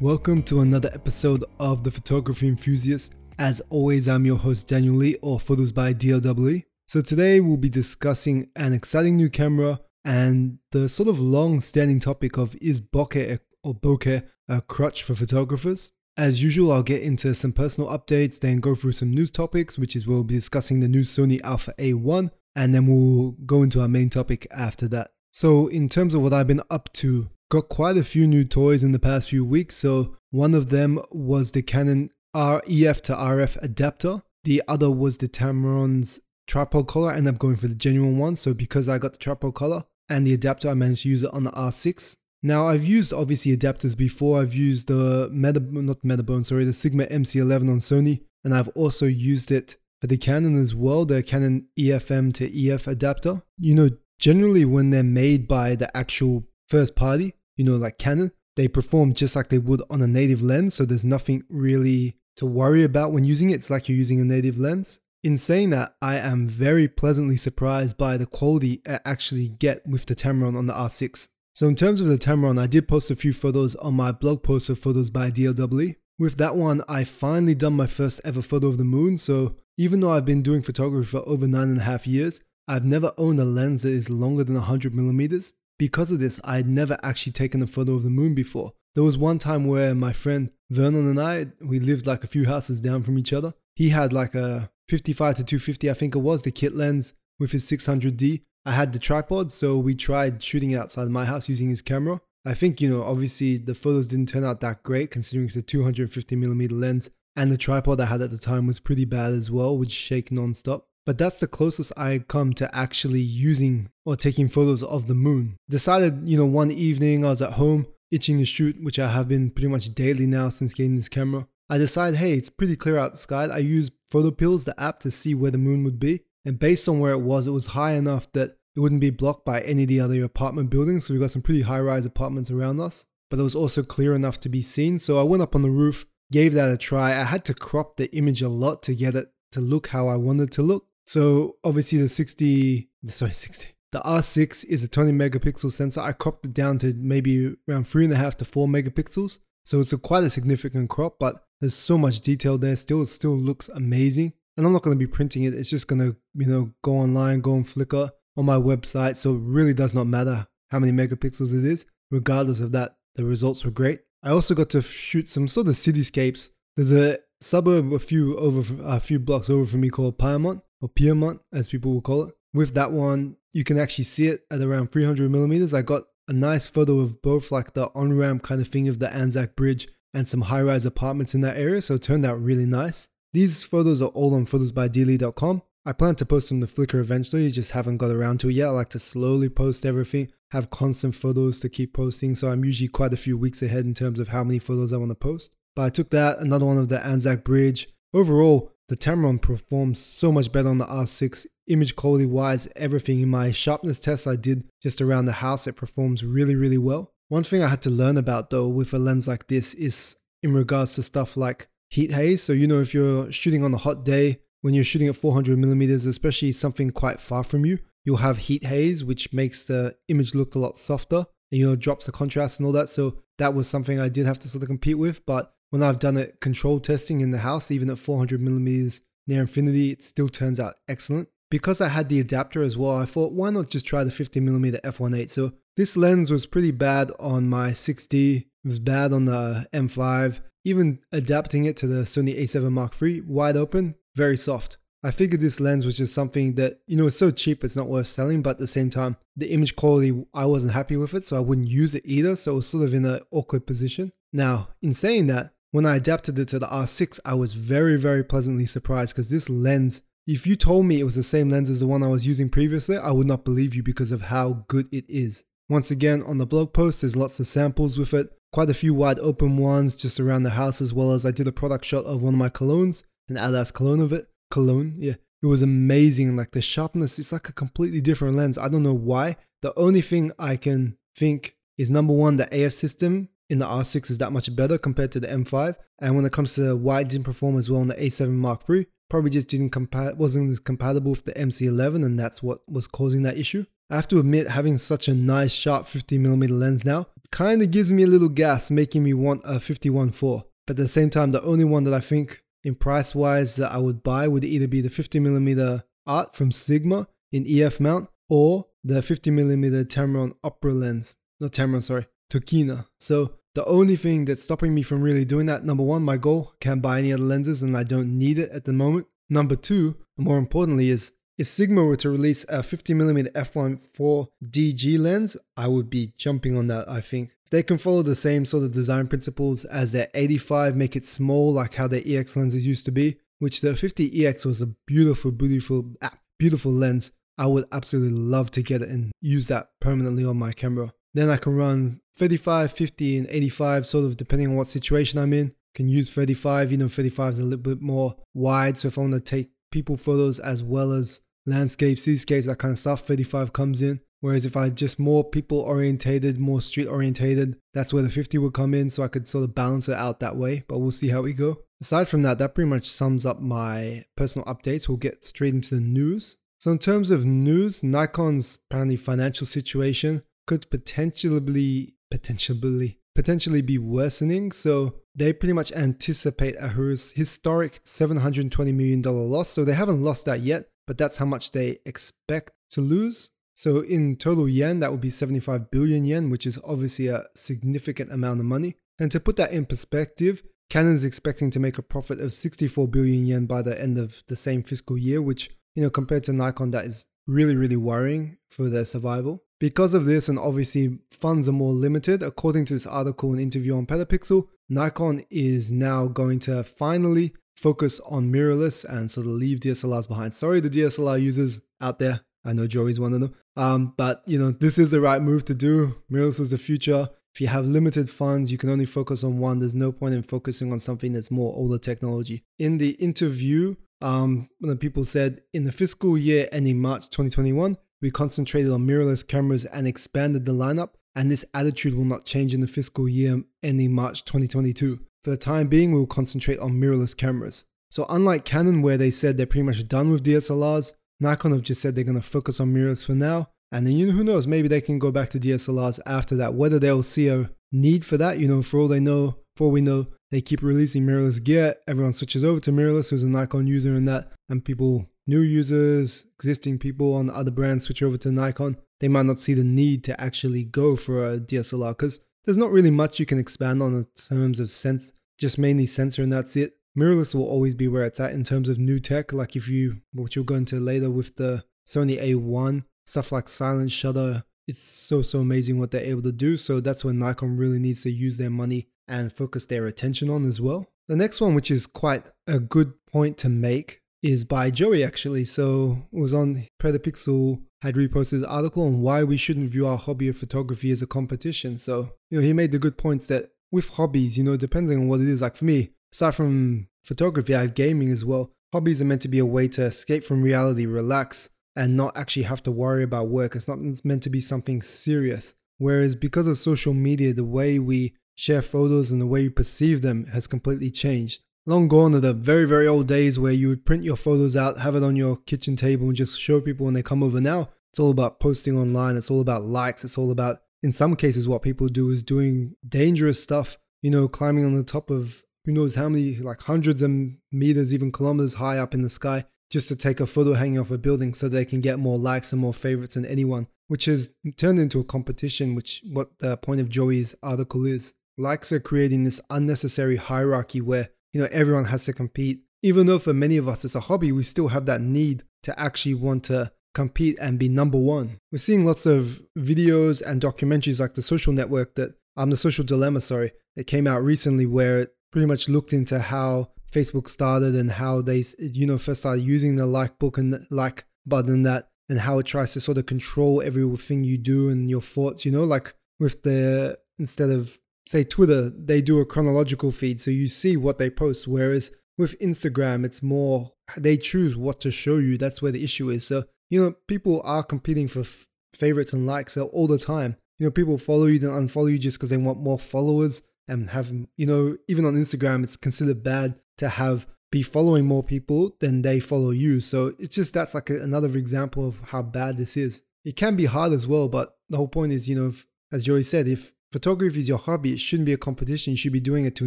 Welcome 0.00 0.42
to 0.44 0.60
another 0.60 0.88
episode 0.94 1.44
of 1.58 1.84
the 1.84 1.90
Photography 1.90 2.48
Enthusiast. 2.48 3.14
As 3.38 3.60
always, 3.68 4.08
I'm 4.08 4.24
your 4.24 4.38
host 4.38 4.66
Daniel 4.66 4.94
Lee, 4.94 5.18
or 5.20 5.38
Photos 5.38 5.72
by 5.72 5.92
DLW. 5.92 6.64
So 6.88 7.02
today 7.02 7.38
we'll 7.38 7.58
be 7.58 7.68
discussing 7.68 8.48
an 8.56 8.72
exciting 8.72 9.18
new 9.18 9.28
camera 9.28 9.80
and 10.06 10.56
the 10.70 10.88
sort 10.88 11.10
of 11.10 11.20
long-standing 11.20 12.00
topic 12.00 12.38
of 12.38 12.56
is 12.62 12.80
bokeh 12.80 13.40
or 13.62 13.74
bokeh 13.74 14.26
a 14.48 14.60
crutch 14.60 15.02
for 15.02 15.14
photographers. 15.14 15.92
As 16.16 16.42
usual, 16.42 16.72
I'll 16.72 16.82
get 16.82 17.02
into 17.02 17.34
some 17.34 17.52
personal 17.52 17.88
updates, 17.88 18.40
then 18.40 18.58
go 18.58 18.74
through 18.74 18.92
some 18.92 19.10
news 19.10 19.30
topics, 19.30 19.78
which 19.78 19.96
is 19.96 20.06
we'll 20.06 20.24
be 20.24 20.34
discussing 20.34 20.80
the 20.80 20.88
new 20.88 21.02
Sony 21.02 21.40
Alpha 21.42 21.72
A1, 21.78 22.30
and 22.54 22.74
then 22.74 22.86
we'll 22.86 23.32
go 23.46 23.62
into 23.62 23.80
our 23.80 23.88
main 23.88 24.10
topic 24.10 24.46
after 24.50 24.88
that. 24.88 25.12
So, 25.32 25.68
in 25.68 25.88
terms 25.88 26.14
of 26.14 26.22
what 26.22 26.32
I've 26.32 26.48
been 26.48 26.62
up 26.70 26.92
to, 26.94 27.30
got 27.50 27.68
quite 27.68 27.96
a 27.96 28.04
few 28.04 28.26
new 28.26 28.44
toys 28.44 28.82
in 28.82 28.92
the 28.92 28.98
past 28.98 29.30
few 29.30 29.44
weeks. 29.44 29.76
So, 29.76 30.16
one 30.30 30.54
of 30.54 30.68
them 30.68 31.00
was 31.10 31.52
the 31.52 31.62
Canon 31.62 32.10
REF 32.34 33.02
to 33.02 33.14
RF 33.14 33.62
adapter. 33.62 34.22
The 34.44 34.62
other 34.66 34.90
was 34.90 35.18
the 35.18 35.28
Tamron's 35.28 36.20
tripod 36.46 36.88
collar. 36.88 37.12
I 37.12 37.16
ended 37.16 37.34
up 37.34 37.38
going 37.38 37.56
for 37.56 37.68
the 37.68 37.74
genuine 37.74 38.18
one. 38.18 38.34
So, 38.36 38.52
because 38.52 38.88
I 38.88 38.98
got 38.98 39.12
the 39.12 39.18
tripod 39.18 39.54
collar 39.54 39.84
and 40.08 40.26
the 40.26 40.34
adapter, 40.34 40.68
I 40.68 40.74
managed 40.74 41.02
to 41.02 41.08
use 41.08 41.22
it 41.22 41.32
on 41.32 41.44
the 41.44 41.50
R6. 41.52 42.16
Now 42.42 42.68
I've 42.68 42.84
used 42.84 43.12
obviously 43.12 43.56
adapters 43.56 43.96
before. 43.96 44.40
I've 44.40 44.54
used 44.54 44.88
the 44.88 45.28
Meta, 45.32 45.60
not 45.60 46.02
Metabone, 46.02 46.44
sorry, 46.44 46.64
the 46.64 46.72
Sigma 46.72 47.06
MC11 47.06 47.62
on 47.62 47.78
Sony, 47.78 48.22
and 48.44 48.54
I've 48.54 48.68
also 48.68 49.06
used 49.06 49.50
it 49.50 49.76
for 50.00 50.06
the 50.06 50.16
Canon 50.16 50.56
as 50.56 50.74
well, 50.74 51.04
the 51.04 51.22
Canon 51.22 51.68
EFM 51.78 52.32
to 52.34 52.68
EF 52.68 52.86
adapter. 52.86 53.42
You 53.58 53.74
know, 53.74 53.90
generally 54.18 54.64
when 54.64 54.90
they're 54.90 55.02
made 55.02 55.46
by 55.46 55.74
the 55.74 55.94
actual 55.94 56.44
first 56.68 56.96
party, 56.96 57.34
you 57.56 57.64
know, 57.64 57.76
like 57.76 57.98
Canon, 57.98 58.32
they 58.56 58.68
perform 58.68 59.12
just 59.14 59.36
like 59.36 59.48
they 59.48 59.58
would 59.58 59.82
on 59.90 60.00
a 60.00 60.06
native 60.06 60.42
lens, 60.42 60.74
so 60.74 60.84
there's 60.84 61.04
nothing 61.04 61.44
really 61.50 62.16
to 62.36 62.46
worry 62.46 62.82
about 62.82 63.12
when 63.12 63.24
using 63.24 63.50
it. 63.50 63.54
It's 63.54 63.70
like 63.70 63.88
you're 63.88 63.98
using 63.98 64.20
a 64.20 64.24
native 64.24 64.58
lens. 64.58 64.98
In 65.22 65.36
saying 65.36 65.68
that, 65.70 65.94
I 66.00 66.16
am 66.16 66.48
very 66.48 66.88
pleasantly 66.88 67.36
surprised 67.36 67.98
by 67.98 68.16
the 68.16 68.24
quality 68.24 68.80
I 68.88 69.00
actually 69.04 69.48
get 69.48 69.86
with 69.86 70.06
the 70.06 70.16
Tamron 70.16 70.56
on 70.56 70.66
the 70.66 70.72
R6. 70.72 71.28
So 71.60 71.68
in 71.68 71.74
terms 71.74 72.00
of 72.00 72.06
the 72.06 72.16
Tamron, 72.16 72.58
I 72.58 72.66
did 72.66 72.88
post 72.88 73.10
a 73.10 73.14
few 73.14 73.34
photos 73.34 73.74
on 73.74 73.92
my 73.92 74.12
blog 74.12 74.42
post 74.42 74.70
of 74.70 74.78
photos 74.78 75.10
by 75.10 75.30
DLW. 75.30 75.94
With 76.18 76.38
that 76.38 76.56
one, 76.56 76.82
I 76.88 77.04
finally 77.04 77.54
done 77.54 77.74
my 77.74 77.86
first 77.86 78.22
ever 78.24 78.40
photo 78.40 78.68
of 78.68 78.78
the 78.78 78.84
moon. 78.84 79.18
So 79.18 79.56
even 79.76 80.00
though 80.00 80.10
I've 80.10 80.24
been 80.24 80.40
doing 80.40 80.62
photography 80.62 81.04
for 81.04 81.28
over 81.28 81.46
nine 81.46 81.68
and 81.68 81.76
a 81.76 81.82
half 81.82 82.06
years, 82.06 82.40
I've 82.66 82.86
never 82.86 83.12
owned 83.18 83.40
a 83.40 83.44
lens 83.44 83.82
that 83.82 83.90
is 83.90 84.08
longer 84.08 84.42
than 84.42 84.54
100 84.54 84.94
millimeters. 84.94 85.52
Because 85.78 86.10
of 86.10 86.18
this, 86.18 86.40
I 86.44 86.56
had 86.56 86.66
never 86.66 86.96
actually 87.02 87.32
taken 87.32 87.62
a 87.62 87.66
photo 87.66 87.92
of 87.92 88.04
the 88.04 88.08
moon 88.08 88.34
before. 88.34 88.72
There 88.94 89.04
was 89.04 89.18
one 89.18 89.36
time 89.36 89.66
where 89.66 89.94
my 89.94 90.14
friend 90.14 90.48
Vernon 90.70 91.10
and 91.10 91.20
I, 91.20 91.48
we 91.60 91.78
lived 91.78 92.06
like 92.06 92.24
a 92.24 92.26
few 92.26 92.46
houses 92.46 92.80
down 92.80 93.02
from 93.02 93.18
each 93.18 93.34
other. 93.34 93.52
He 93.74 93.90
had 93.90 94.14
like 94.14 94.34
a 94.34 94.70
55 94.88 95.34
to 95.34 95.44
250, 95.44 95.90
I 95.90 95.92
think 95.92 96.14
it 96.14 96.20
was, 96.20 96.42
the 96.42 96.52
kit 96.52 96.74
lens 96.74 97.12
with 97.38 97.52
his 97.52 97.70
600D. 97.70 98.44
I 98.64 98.72
had 98.72 98.92
the 98.92 98.98
tripod, 98.98 99.52
so 99.52 99.78
we 99.78 99.94
tried 99.94 100.42
shooting 100.42 100.74
outside 100.74 101.08
my 101.08 101.24
house 101.24 101.48
using 101.48 101.70
his 101.70 101.82
camera. 101.82 102.20
I 102.44 102.54
think, 102.54 102.80
you 102.80 102.88
know, 102.88 103.02
obviously 103.02 103.56
the 103.56 103.74
photos 103.74 104.08
didn't 104.08 104.28
turn 104.28 104.44
out 104.44 104.60
that 104.60 104.82
great 104.82 105.10
considering 105.10 105.46
it's 105.46 105.56
a 105.56 105.62
250 105.62 106.36
millimeter 106.36 106.74
lens, 106.74 107.10
and 107.36 107.50
the 107.50 107.58
tripod 107.58 108.00
I 108.00 108.06
had 108.06 108.20
at 108.20 108.30
the 108.30 108.38
time 108.38 108.66
was 108.66 108.80
pretty 108.80 109.04
bad 109.04 109.32
as 109.32 109.50
well, 109.50 109.76
would 109.78 109.90
shake 109.90 110.30
non-stop. 110.30 110.86
But 111.06 111.16
that's 111.18 111.40
the 111.40 111.46
closest 111.46 111.92
I 111.96 112.10
had 112.10 112.28
come 112.28 112.52
to 112.54 112.74
actually 112.74 113.20
using 113.20 113.90
or 114.04 114.16
taking 114.16 114.48
photos 114.48 114.82
of 114.82 115.06
the 115.06 115.14
moon. 115.14 115.56
Decided, 115.68 116.28
you 116.28 116.36
know, 116.36 116.46
one 116.46 116.70
evening 116.70 117.24
I 117.24 117.30
was 117.30 117.42
at 117.42 117.54
home 117.54 117.86
itching 118.10 118.38
to 118.38 118.44
shoot, 118.44 118.82
which 118.82 118.98
I 118.98 119.08
have 119.08 119.28
been 119.28 119.50
pretty 119.50 119.68
much 119.68 119.94
daily 119.94 120.26
now 120.26 120.50
since 120.50 120.74
getting 120.74 120.96
this 120.96 121.08
camera. 121.08 121.46
I 121.68 121.78
decided, 121.78 122.18
hey, 122.18 122.34
it's 122.34 122.50
pretty 122.50 122.76
clear 122.76 122.98
out 122.98 123.12
the 123.12 123.18
sky. 123.18 123.44
I 123.44 123.58
used 123.58 123.92
Photopills, 124.12 124.64
the 124.64 124.78
app, 124.80 124.98
to 125.00 125.10
see 125.10 125.34
where 125.34 125.52
the 125.52 125.58
moon 125.58 125.84
would 125.84 126.00
be. 126.00 126.22
And 126.44 126.58
based 126.58 126.88
on 126.88 127.00
where 127.00 127.12
it 127.12 127.20
was, 127.20 127.46
it 127.46 127.52
was 127.52 127.66
high 127.66 127.92
enough 127.92 128.30
that 128.32 128.56
it 128.74 128.80
wouldn't 128.80 129.00
be 129.00 129.10
blocked 129.10 129.44
by 129.44 129.60
any 129.60 129.82
of 129.82 129.88
the 129.88 130.00
other 130.00 130.24
apartment 130.24 130.70
buildings. 130.70 131.06
So 131.06 131.14
we 131.14 131.20
got 131.20 131.30
some 131.30 131.42
pretty 131.42 131.62
high 131.62 131.80
rise 131.80 132.06
apartments 132.06 132.50
around 132.50 132.80
us, 132.80 133.04
but 133.28 133.38
it 133.38 133.42
was 133.42 133.54
also 133.54 133.82
clear 133.82 134.14
enough 134.14 134.40
to 134.40 134.48
be 134.48 134.62
seen. 134.62 134.98
So 134.98 135.18
I 135.18 135.24
went 135.24 135.42
up 135.42 135.54
on 135.54 135.62
the 135.62 135.70
roof, 135.70 136.06
gave 136.32 136.54
that 136.54 136.72
a 136.72 136.78
try. 136.78 137.10
I 137.10 137.24
had 137.24 137.44
to 137.46 137.54
crop 137.54 137.96
the 137.96 138.14
image 138.16 138.42
a 138.42 138.48
lot 138.48 138.82
to 138.84 138.94
get 138.94 139.14
it 139.14 139.32
to 139.52 139.60
look 139.60 139.88
how 139.88 140.08
I 140.08 140.16
wanted 140.16 140.52
to 140.52 140.62
look. 140.62 140.86
So 141.06 141.56
obviously 141.64 141.98
the 141.98 142.08
60, 142.08 142.88
sorry, 143.06 143.32
60. 143.32 143.74
The 143.92 144.00
R6 144.00 144.64
is 144.66 144.84
a 144.84 144.88
20 144.88 145.10
megapixel 145.10 145.72
sensor. 145.72 146.00
I 146.00 146.12
cropped 146.12 146.44
it 146.46 146.54
down 146.54 146.78
to 146.78 146.94
maybe 146.94 147.56
around 147.68 147.88
three 147.88 148.04
and 148.04 148.12
a 148.12 148.16
half 148.16 148.36
to 148.36 148.44
four 148.44 148.68
megapixels. 148.68 149.38
So 149.64 149.80
it's 149.80 149.92
a 149.92 149.98
quite 149.98 150.22
a 150.22 150.30
significant 150.30 150.88
crop, 150.88 151.18
but 151.18 151.44
there's 151.60 151.74
so 151.74 151.98
much 151.98 152.20
detail 152.20 152.56
there. 152.56 152.76
Still, 152.76 153.02
it 153.02 153.06
still 153.06 153.36
looks 153.36 153.68
amazing. 153.68 154.32
And 154.56 154.66
I'm 154.66 154.72
not 154.72 154.82
going 154.82 154.96
to 154.96 155.06
be 155.06 155.10
printing 155.10 155.44
it. 155.44 155.54
It's 155.54 155.70
just 155.70 155.88
going 155.88 156.00
to, 156.00 156.16
you 156.34 156.46
know, 156.46 156.72
go 156.82 156.92
online, 156.98 157.40
go 157.40 157.52
on 157.52 157.64
Flickr, 157.64 158.10
on 158.36 158.46
my 158.46 158.56
website. 158.56 159.16
So 159.16 159.34
it 159.34 159.40
really 159.42 159.74
does 159.74 159.94
not 159.94 160.06
matter 160.06 160.46
how 160.70 160.78
many 160.78 160.92
megapixels 160.92 161.56
it 161.56 161.64
is. 161.64 161.86
Regardless 162.10 162.60
of 162.60 162.72
that, 162.72 162.96
the 163.14 163.24
results 163.24 163.64
were 163.64 163.70
great. 163.70 164.00
I 164.22 164.30
also 164.30 164.54
got 164.54 164.70
to 164.70 164.82
shoot 164.82 165.28
some 165.28 165.48
sort 165.48 165.68
of 165.68 165.74
cityscapes. 165.74 166.50
There's 166.76 166.92
a 166.92 167.18
suburb 167.40 167.92
a 167.92 167.98
few 167.98 168.36
over 168.36 168.74
a 168.84 169.00
few 169.00 169.18
blocks 169.18 169.48
over 169.48 169.64
from 169.64 169.80
me 169.80 169.88
called 169.88 170.18
Pyrmont 170.18 170.60
or 170.80 170.88
Pyrmont 170.88 171.40
as 171.52 171.68
people 171.68 171.92
will 171.92 172.02
call 172.02 172.24
it. 172.24 172.34
With 172.52 172.74
that 172.74 172.92
one, 172.92 173.36
you 173.52 173.64
can 173.64 173.78
actually 173.78 174.04
see 174.04 174.26
it 174.26 174.42
at 174.50 174.60
around 174.60 174.92
300 174.92 175.30
millimeters. 175.30 175.72
I 175.72 175.82
got 175.82 176.04
a 176.28 176.32
nice 176.32 176.66
photo 176.66 177.00
of 177.00 177.22
both 177.22 177.50
like 177.50 177.74
the 177.74 177.90
on 177.94 178.12
ramp 178.12 178.42
kind 178.42 178.60
of 178.60 178.68
thing 178.68 178.88
of 178.88 178.98
the 178.98 179.12
Anzac 179.12 179.56
Bridge 179.56 179.88
and 180.12 180.28
some 180.28 180.42
high 180.42 180.62
rise 180.62 180.86
apartments 180.86 181.34
in 181.34 181.40
that 181.40 181.56
area. 181.56 181.80
So 181.82 181.94
it 181.94 182.02
turned 182.02 182.26
out 182.26 182.42
really 182.42 182.66
nice. 182.66 183.08
These 183.32 183.62
photos 183.62 184.02
are 184.02 184.08
all 184.08 184.34
on 184.34 184.46
photosbydlw.com. 184.46 185.62
I 185.86 185.92
plan 185.92 186.14
to 186.16 186.26
post 186.26 186.48
them 186.48 186.60
to 186.60 186.66
Flickr 186.66 187.00
eventually, 187.00 187.50
just 187.50 187.70
haven't 187.70 187.98
got 187.98 188.10
around 188.10 188.40
to 188.40 188.48
it 188.50 188.54
yet. 188.54 188.68
I 188.68 188.70
like 188.72 188.90
to 188.90 188.98
slowly 188.98 189.48
post 189.48 189.86
everything, 189.86 190.30
have 190.50 190.68
constant 190.68 191.14
photos 191.14 191.60
to 191.60 191.68
keep 191.68 191.94
posting, 191.94 192.34
so 192.34 192.50
I'm 192.50 192.64
usually 192.64 192.88
quite 192.88 193.14
a 193.14 193.16
few 193.16 193.38
weeks 193.38 193.62
ahead 193.62 193.84
in 193.86 193.94
terms 193.94 194.18
of 194.18 194.28
how 194.28 194.44
many 194.44 194.58
photos 194.58 194.92
I 194.92 194.98
want 194.98 195.10
to 195.10 195.14
post. 195.14 195.52
But 195.76 195.82
I 195.82 195.88
took 195.90 196.10
that, 196.10 196.38
another 196.38 196.66
one 196.66 196.76
of 196.76 196.88
the 196.88 197.04
Anzac 197.04 197.44
Bridge. 197.44 197.88
Overall, 198.12 198.72
the 198.88 198.96
Tamron 198.96 199.40
performs 199.40 200.00
so 200.00 200.32
much 200.32 200.50
better 200.50 200.68
on 200.68 200.78
the 200.78 200.86
R6, 200.86 201.46
image 201.68 201.94
quality 201.94 202.26
wise, 202.26 202.68
everything. 202.74 203.20
In 203.20 203.28
my 203.28 203.52
sharpness 203.52 204.00
tests 204.00 204.26
I 204.26 204.34
did 204.34 204.68
just 204.82 205.00
around 205.00 205.26
the 205.26 205.32
house, 205.32 205.68
it 205.68 205.76
performs 205.76 206.24
really, 206.24 206.56
really 206.56 206.78
well. 206.78 207.12
One 207.28 207.44
thing 207.44 207.62
I 207.62 207.68
had 207.68 207.82
to 207.82 207.90
learn 207.90 208.16
about 208.16 208.50
though 208.50 208.66
with 208.66 208.92
a 208.92 208.98
lens 208.98 209.28
like 209.28 209.46
this 209.46 209.72
is 209.74 210.16
in 210.42 210.52
regards 210.52 210.96
to 210.96 211.04
stuff 211.04 211.36
like 211.36 211.68
heat 211.90 212.12
haze. 212.12 212.42
So, 212.42 212.52
you 212.52 212.66
know, 212.66 212.80
if 212.80 212.94
you're 212.94 213.30
shooting 213.32 213.64
on 213.64 213.74
a 213.74 213.78
hot 213.78 214.04
day, 214.04 214.40
when 214.62 214.74
you're 214.74 214.84
shooting 214.84 215.08
at 215.08 215.16
400 215.16 215.58
millimeters, 215.58 216.06
especially 216.06 216.52
something 216.52 216.90
quite 216.90 217.20
far 217.20 217.42
from 217.42 217.64
you, 217.64 217.78
you'll 218.04 218.18
have 218.18 218.38
heat 218.38 218.64
haze, 218.64 219.04
which 219.04 219.32
makes 219.32 219.66
the 219.66 219.96
image 220.08 220.34
look 220.34 220.54
a 220.54 220.58
lot 220.58 220.76
softer 220.76 221.26
and, 221.50 221.58
you 221.58 221.66
know, 221.66 221.76
drops 221.76 222.06
the 222.06 222.12
contrast 222.12 222.60
and 222.60 222.66
all 222.66 222.72
that. 222.72 222.88
So 222.88 223.16
that 223.38 223.54
was 223.54 223.68
something 223.68 223.98
I 223.98 224.08
did 224.08 224.26
have 224.26 224.38
to 224.40 224.48
sort 224.48 224.62
of 224.62 224.68
compete 224.68 224.98
with. 224.98 225.24
But 225.26 225.52
when 225.70 225.82
I've 225.82 225.98
done 225.98 226.16
it 226.16 226.40
control 226.40 226.80
testing 226.80 227.20
in 227.20 227.30
the 227.30 227.38
house, 227.38 227.70
even 227.70 227.90
at 227.90 227.98
400 227.98 228.40
millimeters 228.40 229.02
near 229.26 229.40
infinity, 229.40 229.90
it 229.90 230.02
still 230.02 230.28
turns 230.28 230.60
out 230.60 230.74
excellent. 230.88 231.28
Because 231.50 231.80
I 231.80 231.88
had 231.88 232.08
the 232.08 232.20
adapter 232.20 232.62
as 232.62 232.76
well, 232.76 232.96
I 232.96 233.06
thought, 233.06 233.32
why 233.32 233.50
not 233.50 233.70
just 233.70 233.84
try 233.84 234.04
the 234.04 234.12
50 234.12 234.38
millimeter 234.40 234.78
f1.8? 234.84 235.30
So 235.30 235.52
this 235.76 235.96
lens 235.96 236.30
was 236.30 236.46
pretty 236.46 236.70
bad 236.70 237.10
on 237.18 237.48
my 237.48 237.70
6D, 237.70 238.36
it 238.36 238.46
was 238.68 238.78
bad 238.78 239.12
on 239.12 239.24
the 239.24 239.66
M5. 239.72 240.40
Even 240.64 241.00
adapting 241.10 241.64
it 241.64 241.76
to 241.78 241.86
the 241.86 242.02
Sony 242.02 242.38
a7 242.38 242.70
Mark 242.70 243.00
III, 243.00 243.22
wide 243.22 243.56
open, 243.56 243.94
very 244.14 244.36
soft. 244.36 244.76
I 245.02 245.10
figured 245.10 245.40
this 245.40 245.60
lens 245.60 245.86
was 245.86 245.96
just 245.96 246.12
something 246.12 246.56
that, 246.56 246.80
you 246.86 246.96
know, 246.96 247.06
it's 247.06 247.16
so 247.16 247.30
cheap 247.30 247.64
it's 247.64 247.76
not 247.76 247.88
worth 247.88 248.06
selling, 248.06 248.42
but 248.42 248.50
at 248.50 248.58
the 248.58 248.66
same 248.66 248.90
time, 248.90 249.16
the 249.34 249.50
image 249.50 249.74
quality, 249.74 250.26
I 250.34 250.44
wasn't 250.44 250.74
happy 250.74 250.96
with 250.96 251.14
it, 251.14 251.24
so 251.24 251.36
I 251.36 251.40
wouldn't 251.40 251.68
use 251.68 251.94
it 251.94 252.02
either. 252.04 252.36
So 252.36 252.52
it 252.52 252.56
was 252.56 252.68
sort 252.68 252.84
of 252.84 252.92
in 252.92 253.06
an 253.06 253.20
awkward 253.30 253.66
position. 253.66 254.12
Now, 254.32 254.68
in 254.82 254.92
saying 254.92 255.28
that, 255.28 255.54
when 255.70 255.86
I 255.86 255.96
adapted 255.96 256.38
it 256.38 256.48
to 256.48 256.58
the 256.58 256.66
R6, 256.66 257.20
I 257.24 257.34
was 257.34 257.54
very, 257.54 257.96
very 257.96 258.24
pleasantly 258.24 258.66
surprised 258.66 259.14
because 259.14 259.30
this 259.30 259.48
lens, 259.48 260.02
if 260.26 260.46
you 260.46 260.56
told 260.56 260.86
me 260.86 261.00
it 261.00 261.04
was 261.04 261.14
the 261.14 261.22
same 261.22 261.48
lens 261.48 261.70
as 261.70 261.80
the 261.80 261.86
one 261.86 262.02
I 262.02 262.08
was 262.08 262.26
using 262.26 262.50
previously, 262.50 262.98
I 262.98 263.12
would 263.12 263.26
not 263.26 263.44
believe 263.44 263.74
you 263.74 263.82
because 263.82 264.12
of 264.12 264.22
how 264.22 264.64
good 264.68 264.88
it 264.92 265.04
is. 265.08 265.44
Once 265.68 265.90
again, 265.90 266.22
on 266.24 266.38
the 266.38 266.46
blog 266.46 266.72
post, 266.72 267.00
there's 267.00 267.16
lots 267.16 267.38
of 267.38 267.46
samples 267.46 267.98
with 267.98 268.12
it, 268.12 268.32
quite 268.52 268.70
a 268.70 268.74
few 268.74 268.94
wide 268.94 269.18
open 269.18 269.56
ones 269.56 269.96
just 269.96 270.18
around 270.20 270.42
the 270.42 270.50
house, 270.50 270.80
as 270.80 270.92
well 270.92 271.12
as 271.12 271.24
I 271.24 271.30
did 271.30 271.46
a 271.46 271.52
product 271.52 271.84
shot 271.84 272.04
of 272.04 272.22
one 272.22 272.34
of 272.34 272.38
my 272.38 272.48
colognes 272.48 273.02
an 273.30 273.36
Adas 273.36 273.72
cologne 273.72 274.00
of 274.00 274.12
it. 274.12 274.28
Cologne, 274.50 274.94
yeah. 274.98 275.14
It 275.42 275.46
was 275.46 275.62
amazing. 275.62 276.36
Like 276.36 276.50
the 276.50 276.60
sharpness, 276.60 277.18
it's 277.18 277.32
like 277.32 277.48
a 277.48 277.52
completely 277.52 278.00
different 278.00 278.36
lens. 278.36 278.58
I 278.58 278.68
don't 278.68 278.82
know 278.82 278.94
why. 278.94 279.36
The 279.62 279.76
only 279.78 280.02
thing 280.02 280.32
I 280.38 280.56
can 280.56 280.98
think 281.16 281.56
is 281.78 281.90
number 281.90 282.12
one, 282.12 282.36
the 282.36 282.66
AF 282.66 282.72
system 282.72 283.28
in 283.48 283.58
the 283.58 283.66
R6 283.66 284.10
is 284.10 284.18
that 284.18 284.32
much 284.32 284.54
better 284.54 284.76
compared 284.76 285.12
to 285.12 285.20
the 285.20 285.28
M5. 285.28 285.76
And 286.00 286.16
when 286.16 286.24
it 286.24 286.32
comes 286.32 286.54
to 286.54 286.76
why 286.76 287.00
it 287.00 287.08
didn't 287.08 287.24
perform 287.24 287.56
as 287.56 287.70
well 287.70 287.80
on 287.80 287.88
the 287.88 287.94
A7 287.94 288.30
Mark 288.30 288.68
III, 288.68 288.86
probably 289.08 289.30
just 289.30 289.48
didn't 289.48 289.70
compa- 289.70 290.16
wasn't 290.16 290.50
as 290.50 290.60
compatible 290.60 291.12
with 291.12 291.24
the 291.24 291.32
MC11, 291.32 292.04
and 292.04 292.18
that's 292.18 292.42
what 292.42 292.60
was 292.68 292.86
causing 292.86 293.22
that 293.22 293.38
issue. 293.38 293.64
I 293.88 293.96
have 293.96 294.08
to 294.08 294.20
admit, 294.20 294.48
having 294.48 294.78
such 294.78 295.08
a 295.08 295.14
nice 295.14 295.52
sharp 295.52 295.86
50mm 295.86 296.48
lens 296.48 296.84
now 296.84 297.08
kind 297.32 297.62
of 297.62 297.70
gives 297.70 297.92
me 297.92 298.02
a 298.02 298.06
little 298.06 298.28
gas, 298.28 298.70
making 298.70 299.02
me 299.02 299.14
want 299.14 299.42
a 299.44 299.54
51.4. 299.54 300.44
But 300.66 300.78
at 300.78 300.82
the 300.82 300.88
same 300.88 301.10
time, 301.10 301.32
the 301.32 301.42
only 301.42 301.64
one 301.64 301.84
that 301.84 301.94
I 301.94 302.00
think 302.00 302.42
in 302.62 302.74
price 302.74 303.14
wise 303.14 303.56
that 303.56 303.72
I 303.72 303.78
would 303.78 304.02
buy 304.02 304.28
would 304.28 304.44
either 304.44 304.68
be 304.68 304.80
the 304.80 304.88
50mm 304.88 305.82
Art 306.06 306.34
from 306.34 306.52
Sigma 306.52 307.08
in 307.32 307.46
EF 307.48 307.80
mount 307.80 308.08
or 308.28 308.66
the 308.82 309.00
50mm 309.00 309.84
Tamron 309.86 310.32
Opera 310.42 310.72
lens. 310.72 311.14
Not 311.38 311.52
Tamron, 311.52 311.82
sorry, 311.82 312.06
Tokina. 312.30 312.86
So 312.98 313.34
the 313.54 313.64
only 313.64 313.96
thing 313.96 314.24
that's 314.24 314.42
stopping 314.42 314.74
me 314.74 314.82
from 314.82 315.02
really 315.02 315.24
doing 315.24 315.46
that, 315.46 315.64
number 315.64 315.82
one, 315.82 316.02
my 316.02 316.16
goal, 316.16 316.54
can't 316.60 316.82
buy 316.82 316.98
any 316.98 317.12
other 317.12 317.22
lenses 317.22 317.62
and 317.62 317.76
I 317.76 317.82
don't 317.82 318.16
need 318.16 318.38
it 318.38 318.50
at 318.50 318.64
the 318.64 318.72
moment. 318.72 319.06
Number 319.28 319.56
two, 319.56 319.96
more 320.16 320.38
importantly, 320.38 320.88
is 320.88 321.12
if 321.40 321.46
Sigma 321.46 321.82
were 321.82 321.96
to 321.96 322.10
release 322.10 322.44
a 322.50 322.58
50mm 322.58 323.32
f1.4 323.32 324.26
DG 324.44 324.98
lens, 324.98 325.38
I 325.56 325.68
would 325.68 325.88
be 325.88 326.12
jumping 326.18 326.54
on 326.54 326.66
that, 326.66 326.86
I 326.86 327.00
think. 327.00 327.30
They 327.50 327.62
can 327.62 327.78
follow 327.78 328.02
the 328.02 328.14
same 328.14 328.44
sort 328.44 328.64
of 328.64 328.72
design 328.72 329.06
principles 329.06 329.64
as 329.64 329.92
their 329.92 330.08
85, 330.12 330.76
make 330.76 330.96
it 330.96 331.06
small 331.06 331.50
like 331.50 331.76
how 331.76 331.88
their 331.88 332.02
EX 332.04 332.36
lenses 332.36 332.66
used 332.66 332.84
to 332.84 332.90
be, 332.90 333.16
which 333.38 333.62
the 333.62 333.70
50EX 333.70 334.44
was 334.44 334.60
a 334.60 334.66
beautiful, 334.86 335.30
beautiful, 335.30 335.94
ah, 336.02 336.12
beautiful 336.38 336.72
lens. 336.72 337.12
I 337.38 337.46
would 337.46 337.64
absolutely 337.72 338.18
love 338.18 338.50
to 338.50 338.62
get 338.62 338.82
it 338.82 338.90
and 338.90 339.10
use 339.22 339.48
that 339.48 339.70
permanently 339.80 340.26
on 340.26 340.38
my 340.38 340.52
camera. 340.52 340.92
Then 341.14 341.30
I 341.30 341.38
can 341.38 341.56
run 341.56 342.02
35, 342.18 342.70
50, 342.70 343.16
and 343.16 343.26
85, 343.30 343.86
sort 343.86 344.04
of 344.04 344.18
depending 344.18 344.48
on 344.48 344.56
what 344.56 344.66
situation 344.66 345.18
I'm 345.18 345.32
in. 345.32 345.54
Can 345.74 345.88
use 345.88 346.10
35, 346.10 346.70
you 346.70 346.76
know, 346.76 346.88
35 346.88 347.32
is 347.32 347.38
a 347.38 347.44
little 347.44 347.56
bit 347.56 347.80
more 347.80 348.16
wide. 348.34 348.76
So 348.76 348.88
if 348.88 348.98
I 348.98 349.00
want 349.00 349.14
to 349.14 349.20
take 349.20 349.52
people 349.70 349.96
photos 349.96 350.38
as 350.38 350.62
well 350.62 350.92
as 350.92 351.22
landscapes, 351.46 352.02
seascapes, 352.02 352.46
that 352.46 352.58
kind 352.58 352.72
of 352.72 352.78
stuff, 352.78 353.06
35 353.06 353.52
comes 353.52 353.82
in. 353.82 354.00
Whereas 354.20 354.44
if 354.44 354.56
I 354.56 354.68
just 354.68 354.98
more 354.98 355.24
people 355.24 355.58
orientated, 355.58 356.38
more 356.38 356.60
street 356.60 356.86
orientated, 356.86 357.56
that's 357.72 357.92
where 357.92 358.02
the 358.02 358.10
50 358.10 358.36
would 358.38 358.52
come 358.52 358.74
in. 358.74 358.90
So 358.90 359.02
I 359.02 359.08
could 359.08 359.26
sort 359.26 359.44
of 359.44 359.54
balance 359.54 359.88
it 359.88 359.96
out 359.96 360.20
that 360.20 360.36
way, 360.36 360.64
but 360.68 360.78
we'll 360.78 360.90
see 360.90 361.08
how 361.08 361.22
we 361.22 361.32
go. 361.32 361.62
Aside 361.80 362.08
from 362.08 362.22
that, 362.22 362.38
that 362.38 362.54
pretty 362.54 362.68
much 362.68 362.86
sums 362.86 363.24
up 363.24 363.40
my 363.40 364.04
personal 364.16 364.44
updates. 364.46 364.88
We'll 364.88 364.98
get 364.98 365.24
straight 365.24 365.54
into 365.54 365.74
the 365.74 365.80
news. 365.80 366.36
So 366.58 366.70
in 366.70 366.78
terms 366.78 367.10
of 367.10 367.24
news, 367.24 367.82
Nikon's 367.82 368.58
apparently 368.68 368.96
financial 368.96 369.46
situation 369.46 370.22
could 370.46 370.68
potentially 370.70 371.94
potentially 372.10 372.98
potentially 373.14 373.62
be 373.62 373.78
worsening. 373.78 374.52
So 374.52 374.96
they 375.14 375.32
pretty 375.32 375.52
much 375.52 375.72
anticipate 375.72 376.56
a 376.60 376.68
historic 376.68 377.84
$720 377.84 378.74
million 378.74 379.02
loss. 379.02 379.48
So 379.48 379.64
they 379.64 379.74
haven't 379.74 380.02
lost 380.02 380.26
that 380.26 380.40
yet, 380.40 380.66
but 380.90 380.98
that's 380.98 381.18
how 381.18 381.24
much 381.24 381.52
they 381.52 381.78
expect 381.86 382.50
to 382.68 382.80
lose. 382.80 383.30
So 383.54 383.78
in 383.78 384.16
total 384.16 384.48
yen, 384.48 384.80
that 384.80 384.90
would 384.90 385.00
be 385.00 385.08
75 385.08 385.70
billion 385.70 386.04
yen, 386.04 386.30
which 386.30 386.46
is 386.46 386.58
obviously 386.64 387.06
a 387.06 387.26
significant 387.36 388.10
amount 388.10 388.40
of 388.40 388.46
money. 388.46 388.74
And 388.98 389.08
to 389.12 389.20
put 389.20 389.36
that 389.36 389.52
in 389.52 389.66
perspective, 389.66 390.42
Canon 390.68 390.94
is 390.94 391.04
expecting 391.04 391.48
to 391.52 391.60
make 391.60 391.78
a 391.78 391.82
profit 391.82 392.18
of 392.18 392.34
64 392.34 392.88
billion 392.88 393.24
yen 393.24 393.46
by 393.46 393.62
the 393.62 393.80
end 393.80 393.98
of 393.98 394.24
the 394.26 394.34
same 394.34 394.64
fiscal 394.64 394.98
year, 394.98 395.22
which, 395.22 395.48
you 395.76 395.82
know, 395.84 395.90
compared 395.90 396.24
to 396.24 396.32
Nikon, 396.32 396.72
that 396.72 396.86
is 396.86 397.04
really, 397.24 397.54
really 397.54 397.76
worrying 397.76 398.38
for 398.50 398.68
their 398.68 398.84
survival. 398.84 399.44
Because 399.60 399.94
of 399.94 400.06
this, 400.06 400.28
and 400.28 400.40
obviously 400.40 400.98
funds 401.12 401.48
are 401.48 401.52
more 401.52 401.72
limited, 401.72 402.20
according 402.20 402.64
to 402.64 402.74
this 402.74 402.86
article 402.88 403.30
and 403.30 403.40
interview 403.40 403.76
on 403.76 403.86
Petapixel, 403.86 404.48
Nikon 404.68 405.22
is 405.30 405.70
now 405.70 406.08
going 406.08 406.40
to 406.40 406.64
finally 406.64 407.32
focus 407.60 408.00
on 408.00 408.32
mirrorless 408.32 408.84
and 408.84 409.10
sort 409.10 409.26
of 409.26 409.32
leave 409.32 409.60
DSLRs 409.60 410.08
behind. 410.08 410.34
Sorry, 410.34 410.60
the 410.60 410.70
DSLR 410.70 411.20
users 411.20 411.60
out 411.80 411.98
there. 411.98 412.20
I 412.44 412.54
know 412.54 412.66
Joey's 412.66 412.98
one 412.98 413.12
of 413.12 413.20
them. 413.20 413.34
Um, 413.56 413.94
but 413.96 414.22
you 414.26 414.38
know, 414.38 414.50
this 414.50 414.78
is 414.78 414.90
the 414.90 415.00
right 415.00 415.20
move 415.20 415.44
to 415.46 415.54
do. 415.54 415.96
Mirrorless 416.10 416.40
is 416.40 416.50
the 416.50 416.58
future. 416.58 417.10
If 417.34 417.40
you 417.40 417.48
have 417.48 417.66
limited 417.66 418.10
funds, 418.10 418.50
you 418.50 418.58
can 418.58 418.70
only 418.70 418.86
focus 418.86 419.22
on 419.22 419.38
one. 419.38 419.58
There's 419.58 419.74
no 419.74 419.92
point 419.92 420.14
in 420.14 420.22
focusing 420.22 420.72
on 420.72 420.78
something 420.78 421.12
that's 421.12 421.30
more 421.30 421.54
older 421.54 421.78
technology. 421.78 422.42
In 422.58 422.78
the 422.78 422.92
interview, 422.92 423.76
um, 424.00 424.48
when 424.58 424.70
the 424.70 424.76
people 424.76 425.04
said 425.04 425.42
in 425.52 425.64
the 425.64 425.72
fiscal 425.72 426.16
year 426.16 426.48
ending 426.50 426.80
March 426.80 427.10
2021, 427.10 427.76
we 428.00 428.10
concentrated 428.10 428.72
on 428.72 428.86
mirrorless 428.86 429.26
cameras 429.26 429.66
and 429.66 429.86
expanded 429.86 430.46
the 430.46 430.52
lineup, 430.52 430.90
and 431.14 431.30
this 431.30 431.44
attitude 431.52 431.94
will 431.94 432.06
not 432.06 432.24
change 432.24 432.54
in 432.54 432.62
the 432.62 432.66
fiscal 432.66 433.06
year 433.06 433.42
ending 433.62 433.92
March 433.92 434.24
2022. 434.24 435.00
For 435.22 435.30
the 435.30 435.36
time 435.36 435.68
being, 435.68 435.92
we 435.92 435.98
will 435.98 436.06
concentrate 436.06 436.58
on 436.58 436.80
mirrorless 436.80 437.16
cameras. 437.16 437.64
So, 437.90 438.06
unlike 438.08 438.44
Canon, 438.44 438.82
where 438.82 438.96
they 438.96 439.10
said 439.10 439.36
they're 439.36 439.46
pretty 439.46 439.64
much 439.64 439.86
done 439.86 440.10
with 440.10 440.24
DSLRs, 440.24 440.92
Nikon 441.18 441.52
have 441.52 441.62
just 441.62 441.82
said 441.82 441.94
they're 441.94 442.04
going 442.04 442.20
to 442.20 442.26
focus 442.26 442.60
on 442.60 442.72
mirrorless 442.72 443.04
for 443.04 443.12
now. 443.12 443.48
And 443.72 443.86
then, 443.86 443.94
you 443.94 444.06
know, 444.06 444.12
who 444.12 444.24
knows, 444.24 444.46
maybe 444.46 444.68
they 444.68 444.80
can 444.80 444.98
go 444.98 445.12
back 445.12 445.28
to 445.30 445.38
DSLRs 445.38 446.00
after 446.06 446.36
that. 446.36 446.54
Whether 446.54 446.78
they'll 446.78 447.02
see 447.02 447.28
a 447.28 447.50
need 447.70 448.04
for 448.04 448.16
that, 448.16 448.38
you 448.38 448.48
know, 448.48 448.62
for 448.62 448.80
all 448.80 448.88
they 448.88 449.00
know, 449.00 449.36
for 449.56 449.64
all 449.64 449.70
we 449.70 449.80
know, 449.80 450.06
they 450.30 450.40
keep 450.40 450.62
releasing 450.62 451.04
mirrorless 451.04 451.42
gear. 451.42 451.76
Everyone 451.86 452.12
switches 452.12 452.42
over 452.42 452.60
to 452.60 452.72
mirrorless 452.72 453.10
who's 453.10 453.22
a 453.22 453.28
Nikon 453.28 453.66
user 453.66 453.94
and 453.94 454.08
that. 454.08 454.32
And 454.48 454.64
people, 454.64 455.06
new 455.26 455.40
users, 455.40 456.26
existing 456.38 456.78
people 456.78 457.14
on 457.14 457.28
other 457.30 457.50
brands 457.50 457.84
switch 457.84 458.02
over 458.02 458.16
to 458.18 458.32
Nikon. 458.32 458.76
They 459.00 459.08
might 459.08 459.26
not 459.26 459.38
see 459.38 459.54
the 459.54 459.64
need 459.64 460.04
to 460.04 460.20
actually 460.20 460.64
go 460.64 460.96
for 460.96 461.26
a 461.26 461.38
DSLR 461.38 461.90
because 461.90 462.20
there's 462.44 462.58
not 462.58 462.70
really 462.70 462.90
much 462.90 463.18
you 463.18 463.26
can 463.26 463.38
expand 463.38 463.82
on 463.82 463.94
in 463.94 464.06
terms 464.28 464.60
of 464.60 464.70
sense, 464.70 465.12
just 465.38 465.58
mainly 465.58 465.86
sensor 465.86 466.22
and 466.22 466.32
that's 466.32 466.56
it. 466.56 466.74
Mirrorless 466.98 467.34
will 467.34 467.48
always 467.48 467.74
be 467.74 467.88
where 467.88 468.04
it's 468.04 468.20
at 468.20 468.32
in 468.32 468.44
terms 468.44 468.68
of 468.68 468.78
new 468.78 468.98
tech. 468.98 469.32
Like 469.32 469.54
if 469.56 469.68
you, 469.68 469.98
which 470.12 470.36
you'll 470.36 470.44
go 470.44 470.56
into 470.56 470.76
later 470.76 471.10
with 471.10 471.36
the 471.36 471.64
Sony 471.86 472.20
A1, 472.20 472.84
stuff 473.06 473.32
like 473.32 473.48
silent 473.48 473.90
shutter, 473.90 474.44
it's 474.66 474.80
so, 474.80 475.22
so 475.22 475.40
amazing 475.40 475.78
what 475.78 475.90
they're 475.90 476.00
able 476.02 476.22
to 476.22 476.32
do. 476.32 476.56
So 476.56 476.80
that's 476.80 477.04
when 477.04 477.18
Nikon 477.18 477.56
really 477.56 477.78
needs 477.78 478.02
to 478.04 478.10
use 478.10 478.38
their 478.38 478.50
money 478.50 478.88
and 479.08 479.32
focus 479.32 479.66
their 479.66 479.86
attention 479.86 480.30
on 480.30 480.44
as 480.44 480.60
well. 480.60 480.86
The 481.08 481.16
next 481.16 481.40
one, 481.40 481.54
which 481.54 481.70
is 481.70 481.86
quite 481.86 482.22
a 482.46 482.60
good 482.60 482.92
point 483.06 483.36
to 483.38 483.48
make, 483.48 483.99
is 484.22 484.44
by 484.44 484.70
Joey 484.70 485.02
actually. 485.02 485.44
So 485.44 486.06
it 486.12 486.18
was 486.18 486.34
on 486.34 486.66
Petapixel 486.80 487.62
had 487.82 487.94
reposted 487.94 488.40
the 488.40 488.48
article 488.48 488.84
on 488.84 489.00
why 489.00 489.24
we 489.24 489.36
shouldn't 489.36 489.70
view 489.70 489.86
our 489.86 489.96
hobby 489.96 490.28
of 490.28 490.36
photography 490.36 490.90
as 490.90 491.00
a 491.00 491.06
competition. 491.06 491.78
So, 491.78 492.12
you 492.28 492.38
know, 492.38 492.46
he 492.46 492.52
made 492.52 492.72
the 492.72 492.78
good 492.78 492.98
points 492.98 493.26
that 493.28 493.50
with 493.72 493.88
hobbies, 493.90 494.36
you 494.36 494.44
know, 494.44 494.56
depending 494.56 494.98
on 494.98 495.08
what 495.08 495.20
it 495.20 495.28
is, 495.28 495.40
like 495.40 495.56
for 495.56 495.64
me, 495.64 495.90
aside 496.12 496.34
from 496.34 496.88
photography, 497.04 497.54
I 497.54 497.62
have 497.62 497.74
gaming 497.74 498.10
as 498.10 498.24
well. 498.24 498.52
Hobbies 498.72 499.00
are 499.00 499.06
meant 499.06 499.22
to 499.22 499.28
be 499.28 499.38
a 499.38 499.46
way 499.46 499.68
to 499.68 499.84
escape 499.84 500.24
from 500.24 500.42
reality, 500.42 500.86
relax, 500.86 501.48
and 501.74 501.96
not 501.96 502.16
actually 502.16 502.42
have 502.44 502.62
to 502.64 502.70
worry 502.70 503.02
about 503.02 503.28
work. 503.28 503.56
It's 503.56 503.66
not 503.66 503.78
it's 503.80 504.04
meant 504.04 504.22
to 504.24 504.30
be 504.30 504.40
something 504.40 504.82
serious. 504.82 505.54
Whereas 505.78 506.14
because 506.14 506.46
of 506.46 506.58
social 506.58 506.92
media, 506.92 507.32
the 507.32 507.44
way 507.44 507.78
we 507.78 508.14
share 508.36 508.62
photos 508.62 509.10
and 509.10 509.20
the 509.20 509.26
way 509.26 509.42
you 509.42 509.50
perceive 509.50 510.02
them 510.02 510.26
has 510.26 510.46
completely 510.46 510.90
changed. 510.90 511.42
Long 511.70 511.86
gone 511.86 512.16
are 512.16 512.20
the 512.20 512.32
very, 512.32 512.64
very 512.64 512.88
old 512.88 513.06
days 513.06 513.38
where 513.38 513.52
you 513.52 513.68
would 513.68 513.86
print 513.86 514.02
your 514.02 514.16
photos 514.16 514.56
out, 514.56 514.80
have 514.80 514.96
it 514.96 515.04
on 515.04 515.14
your 515.14 515.36
kitchen 515.36 515.76
table, 515.76 516.08
and 516.08 516.16
just 516.16 516.40
show 516.40 516.60
people 516.60 516.84
when 516.84 516.94
they 516.94 517.02
come 517.04 517.22
over. 517.22 517.40
Now 517.40 517.68
it's 517.92 518.00
all 518.00 518.10
about 518.10 518.40
posting 518.40 518.76
online, 518.76 519.16
it's 519.16 519.30
all 519.30 519.40
about 519.40 519.62
likes, 519.62 520.02
it's 520.02 520.18
all 520.18 520.32
about, 520.32 520.56
in 520.82 520.90
some 520.90 521.14
cases, 521.14 521.46
what 521.46 521.62
people 521.62 521.86
do 521.86 522.10
is 522.10 522.24
doing 522.24 522.74
dangerous 522.88 523.40
stuff, 523.40 523.78
you 524.02 524.10
know, 524.10 524.26
climbing 524.26 524.64
on 524.64 524.74
the 524.74 524.82
top 524.82 525.10
of 525.10 525.44
who 525.64 525.70
knows 525.70 525.94
how 525.94 526.08
many, 526.08 526.38
like 526.38 526.60
hundreds 526.62 527.02
of 527.02 527.12
meters, 527.52 527.94
even 527.94 528.10
kilometers 528.10 528.54
high 528.54 528.78
up 528.78 528.92
in 528.92 529.02
the 529.02 529.08
sky, 529.08 529.44
just 529.70 529.86
to 529.86 529.94
take 529.94 530.18
a 530.18 530.26
photo 530.26 530.54
hanging 530.54 530.80
off 530.80 530.90
a 530.90 530.98
building 530.98 531.32
so 531.32 531.48
they 531.48 531.64
can 531.64 531.80
get 531.80 532.00
more 532.00 532.18
likes 532.18 532.50
and 532.50 532.60
more 532.60 532.74
favorites 532.74 533.14
than 533.14 533.24
anyone, 533.24 533.68
which 533.86 534.06
has 534.06 534.34
turned 534.56 534.80
into 534.80 534.98
a 534.98 535.04
competition, 535.04 535.76
which 535.76 536.02
what 536.10 536.36
the 536.40 536.56
point 536.56 536.80
of 536.80 536.88
Joey's 536.88 537.36
article 537.44 537.86
is. 537.86 538.12
Likes 538.36 538.72
are 538.72 538.80
creating 538.80 539.22
this 539.22 539.40
unnecessary 539.50 540.16
hierarchy 540.16 540.80
where, 540.80 541.10
you 541.32 541.40
know, 541.40 541.48
everyone 541.50 541.86
has 541.86 542.04
to 542.04 542.12
compete. 542.12 542.60
Even 542.82 543.06
though 543.06 543.18
for 543.18 543.34
many 543.34 543.56
of 543.56 543.68
us 543.68 543.84
it's 543.84 543.94
a 543.94 544.00
hobby, 544.00 544.32
we 544.32 544.42
still 544.42 544.68
have 544.68 544.86
that 544.86 545.00
need 545.00 545.44
to 545.62 545.78
actually 545.78 546.14
want 546.14 546.44
to 546.44 546.72
compete 546.94 547.38
and 547.40 547.58
be 547.58 547.68
number 547.68 547.98
one. 547.98 548.38
We're 548.50 548.58
seeing 548.58 548.84
lots 548.84 549.06
of 549.06 549.42
videos 549.58 550.22
and 550.22 550.40
documentaries 550.40 551.00
like 551.00 551.14
The 551.14 551.22
Social 551.22 551.52
Network 551.52 551.94
that, 551.94 552.14
um, 552.36 552.50
The 552.50 552.56
Social 552.56 552.84
Dilemma, 552.84 553.20
sorry, 553.20 553.52
that 553.76 553.86
came 553.86 554.06
out 554.06 554.22
recently 554.22 554.66
where 554.66 555.00
it 555.00 555.10
pretty 555.30 555.46
much 555.46 555.68
looked 555.68 555.92
into 555.92 556.18
how 556.18 556.70
Facebook 556.90 557.28
started 557.28 557.74
and 557.74 557.92
how 557.92 558.20
they, 558.20 558.42
you 558.58 558.86
know, 558.86 558.98
first 558.98 559.20
started 559.20 559.42
using 559.42 559.76
the 559.76 559.86
like 559.86 560.18
book 560.18 560.38
and 560.38 560.66
like 560.70 561.04
button 561.26 561.62
that 561.62 561.88
and 562.08 562.20
how 562.20 562.38
it 562.40 562.46
tries 562.46 562.72
to 562.72 562.80
sort 562.80 562.98
of 562.98 563.06
control 563.06 563.62
everything 563.62 564.24
you 564.24 564.36
do 564.36 564.68
and 564.68 564.90
your 564.90 565.00
thoughts, 565.00 565.44
you 565.44 565.52
know, 565.52 565.62
like 565.62 565.94
with 566.18 566.42
the, 566.42 566.98
instead 567.18 567.50
of 567.50 567.78
say 568.06 568.24
Twitter, 568.24 568.70
they 568.70 569.02
do 569.02 569.20
a 569.20 569.26
chronological 569.26 569.92
feed, 569.92 570.20
so 570.20 570.30
you 570.30 570.48
see 570.48 570.76
what 570.76 570.98
they 570.98 571.10
post. 571.10 571.46
Whereas 571.46 571.92
with 572.18 572.38
Instagram, 572.40 573.04
it's 573.04 573.22
more 573.22 573.72
they 573.96 574.16
choose 574.16 574.56
what 574.56 574.80
to 574.80 574.90
show 574.90 575.16
you. 575.18 575.36
That's 575.38 575.60
where 575.60 575.72
the 575.72 575.84
issue 575.84 576.10
is. 576.10 576.26
So 576.26 576.44
you 576.70 576.82
know, 576.82 576.94
people 577.08 577.42
are 577.44 577.62
competing 577.62 578.08
for 578.08 578.20
f- 578.20 578.46
favorites 578.74 579.12
and 579.12 579.26
likes 579.26 579.56
uh, 579.56 579.64
all 579.66 579.86
the 579.86 579.98
time. 579.98 580.36
you 580.58 580.66
know, 580.66 580.70
people 580.70 580.98
follow 580.98 581.26
you 581.26 581.38
then 581.38 581.50
unfollow 581.50 581.90
you 581.90 581.98
just 581.98 582.18
because 582.18 582.30
they 582.30 582.36
want 582.36 582.60
more 582.60 582.78
followers 582.78 583.42
and 583.66 583.90
have, 583.90 584.12
you 584.36 584.46
know, 584.46 584.76
even 584.88 585.04
on 585.04 585.14
Instagram, 585.14 585.64
it's 585.64 585.76
considered 585.76 586.22
bad 586.22 586.54
to 586.78 586.88
have 586.88 587.26
be 587.50 587.62
following 587.62 588.06
more 588.06 588.22
people 588.22 588.76
than 588.80 589.02
they 589.02 589.18
follow 589.18 589.50
you. 589.50 589.80
So 589.80 590.14
it's 590.18 590.36
just 590.36 590.54
that's 590.54 590.74
like 590.74 590.88
a, 590.90 591.02
another 591.02 591.36
example 591.36 591.86
of 591.88 592.00
how 592.08 592.22
bad 592.22 592.56
this 592.56 592.76
is. 592.76 593.02
It 593.24 593.36
can 593.36 593.56
be 593.56 593.64
hard 593.66 593.92
as 593.92 594.06
well, 594.06 594.28
but 594.28 594.56
the 594.68 594.76
whole 594.76 594.88
point 594.88 595.12
is, 595.12 595.28
you 595.28 595.34
know, 595.34 595.48
if, 595.48 595.66
as 595.90 596.04
Joey 596.04 596.22
said, 596.22 596.46
if 596.46 596.72
photography 596.92 597.40
is 597.40 597.48
your 597.48 597.58
hobby, 597.58 597.92
it 597.92 598.00
shouldn't 598.00 598.26
be 598.26 598.32
a 598.32 598.38
competition. 598.38 598.92
You 598.92 598.96
should 598.96 599.12
be 599.12 599.20
doing 599.20 599.44
it 599.44 599.56
to 599.56 599.66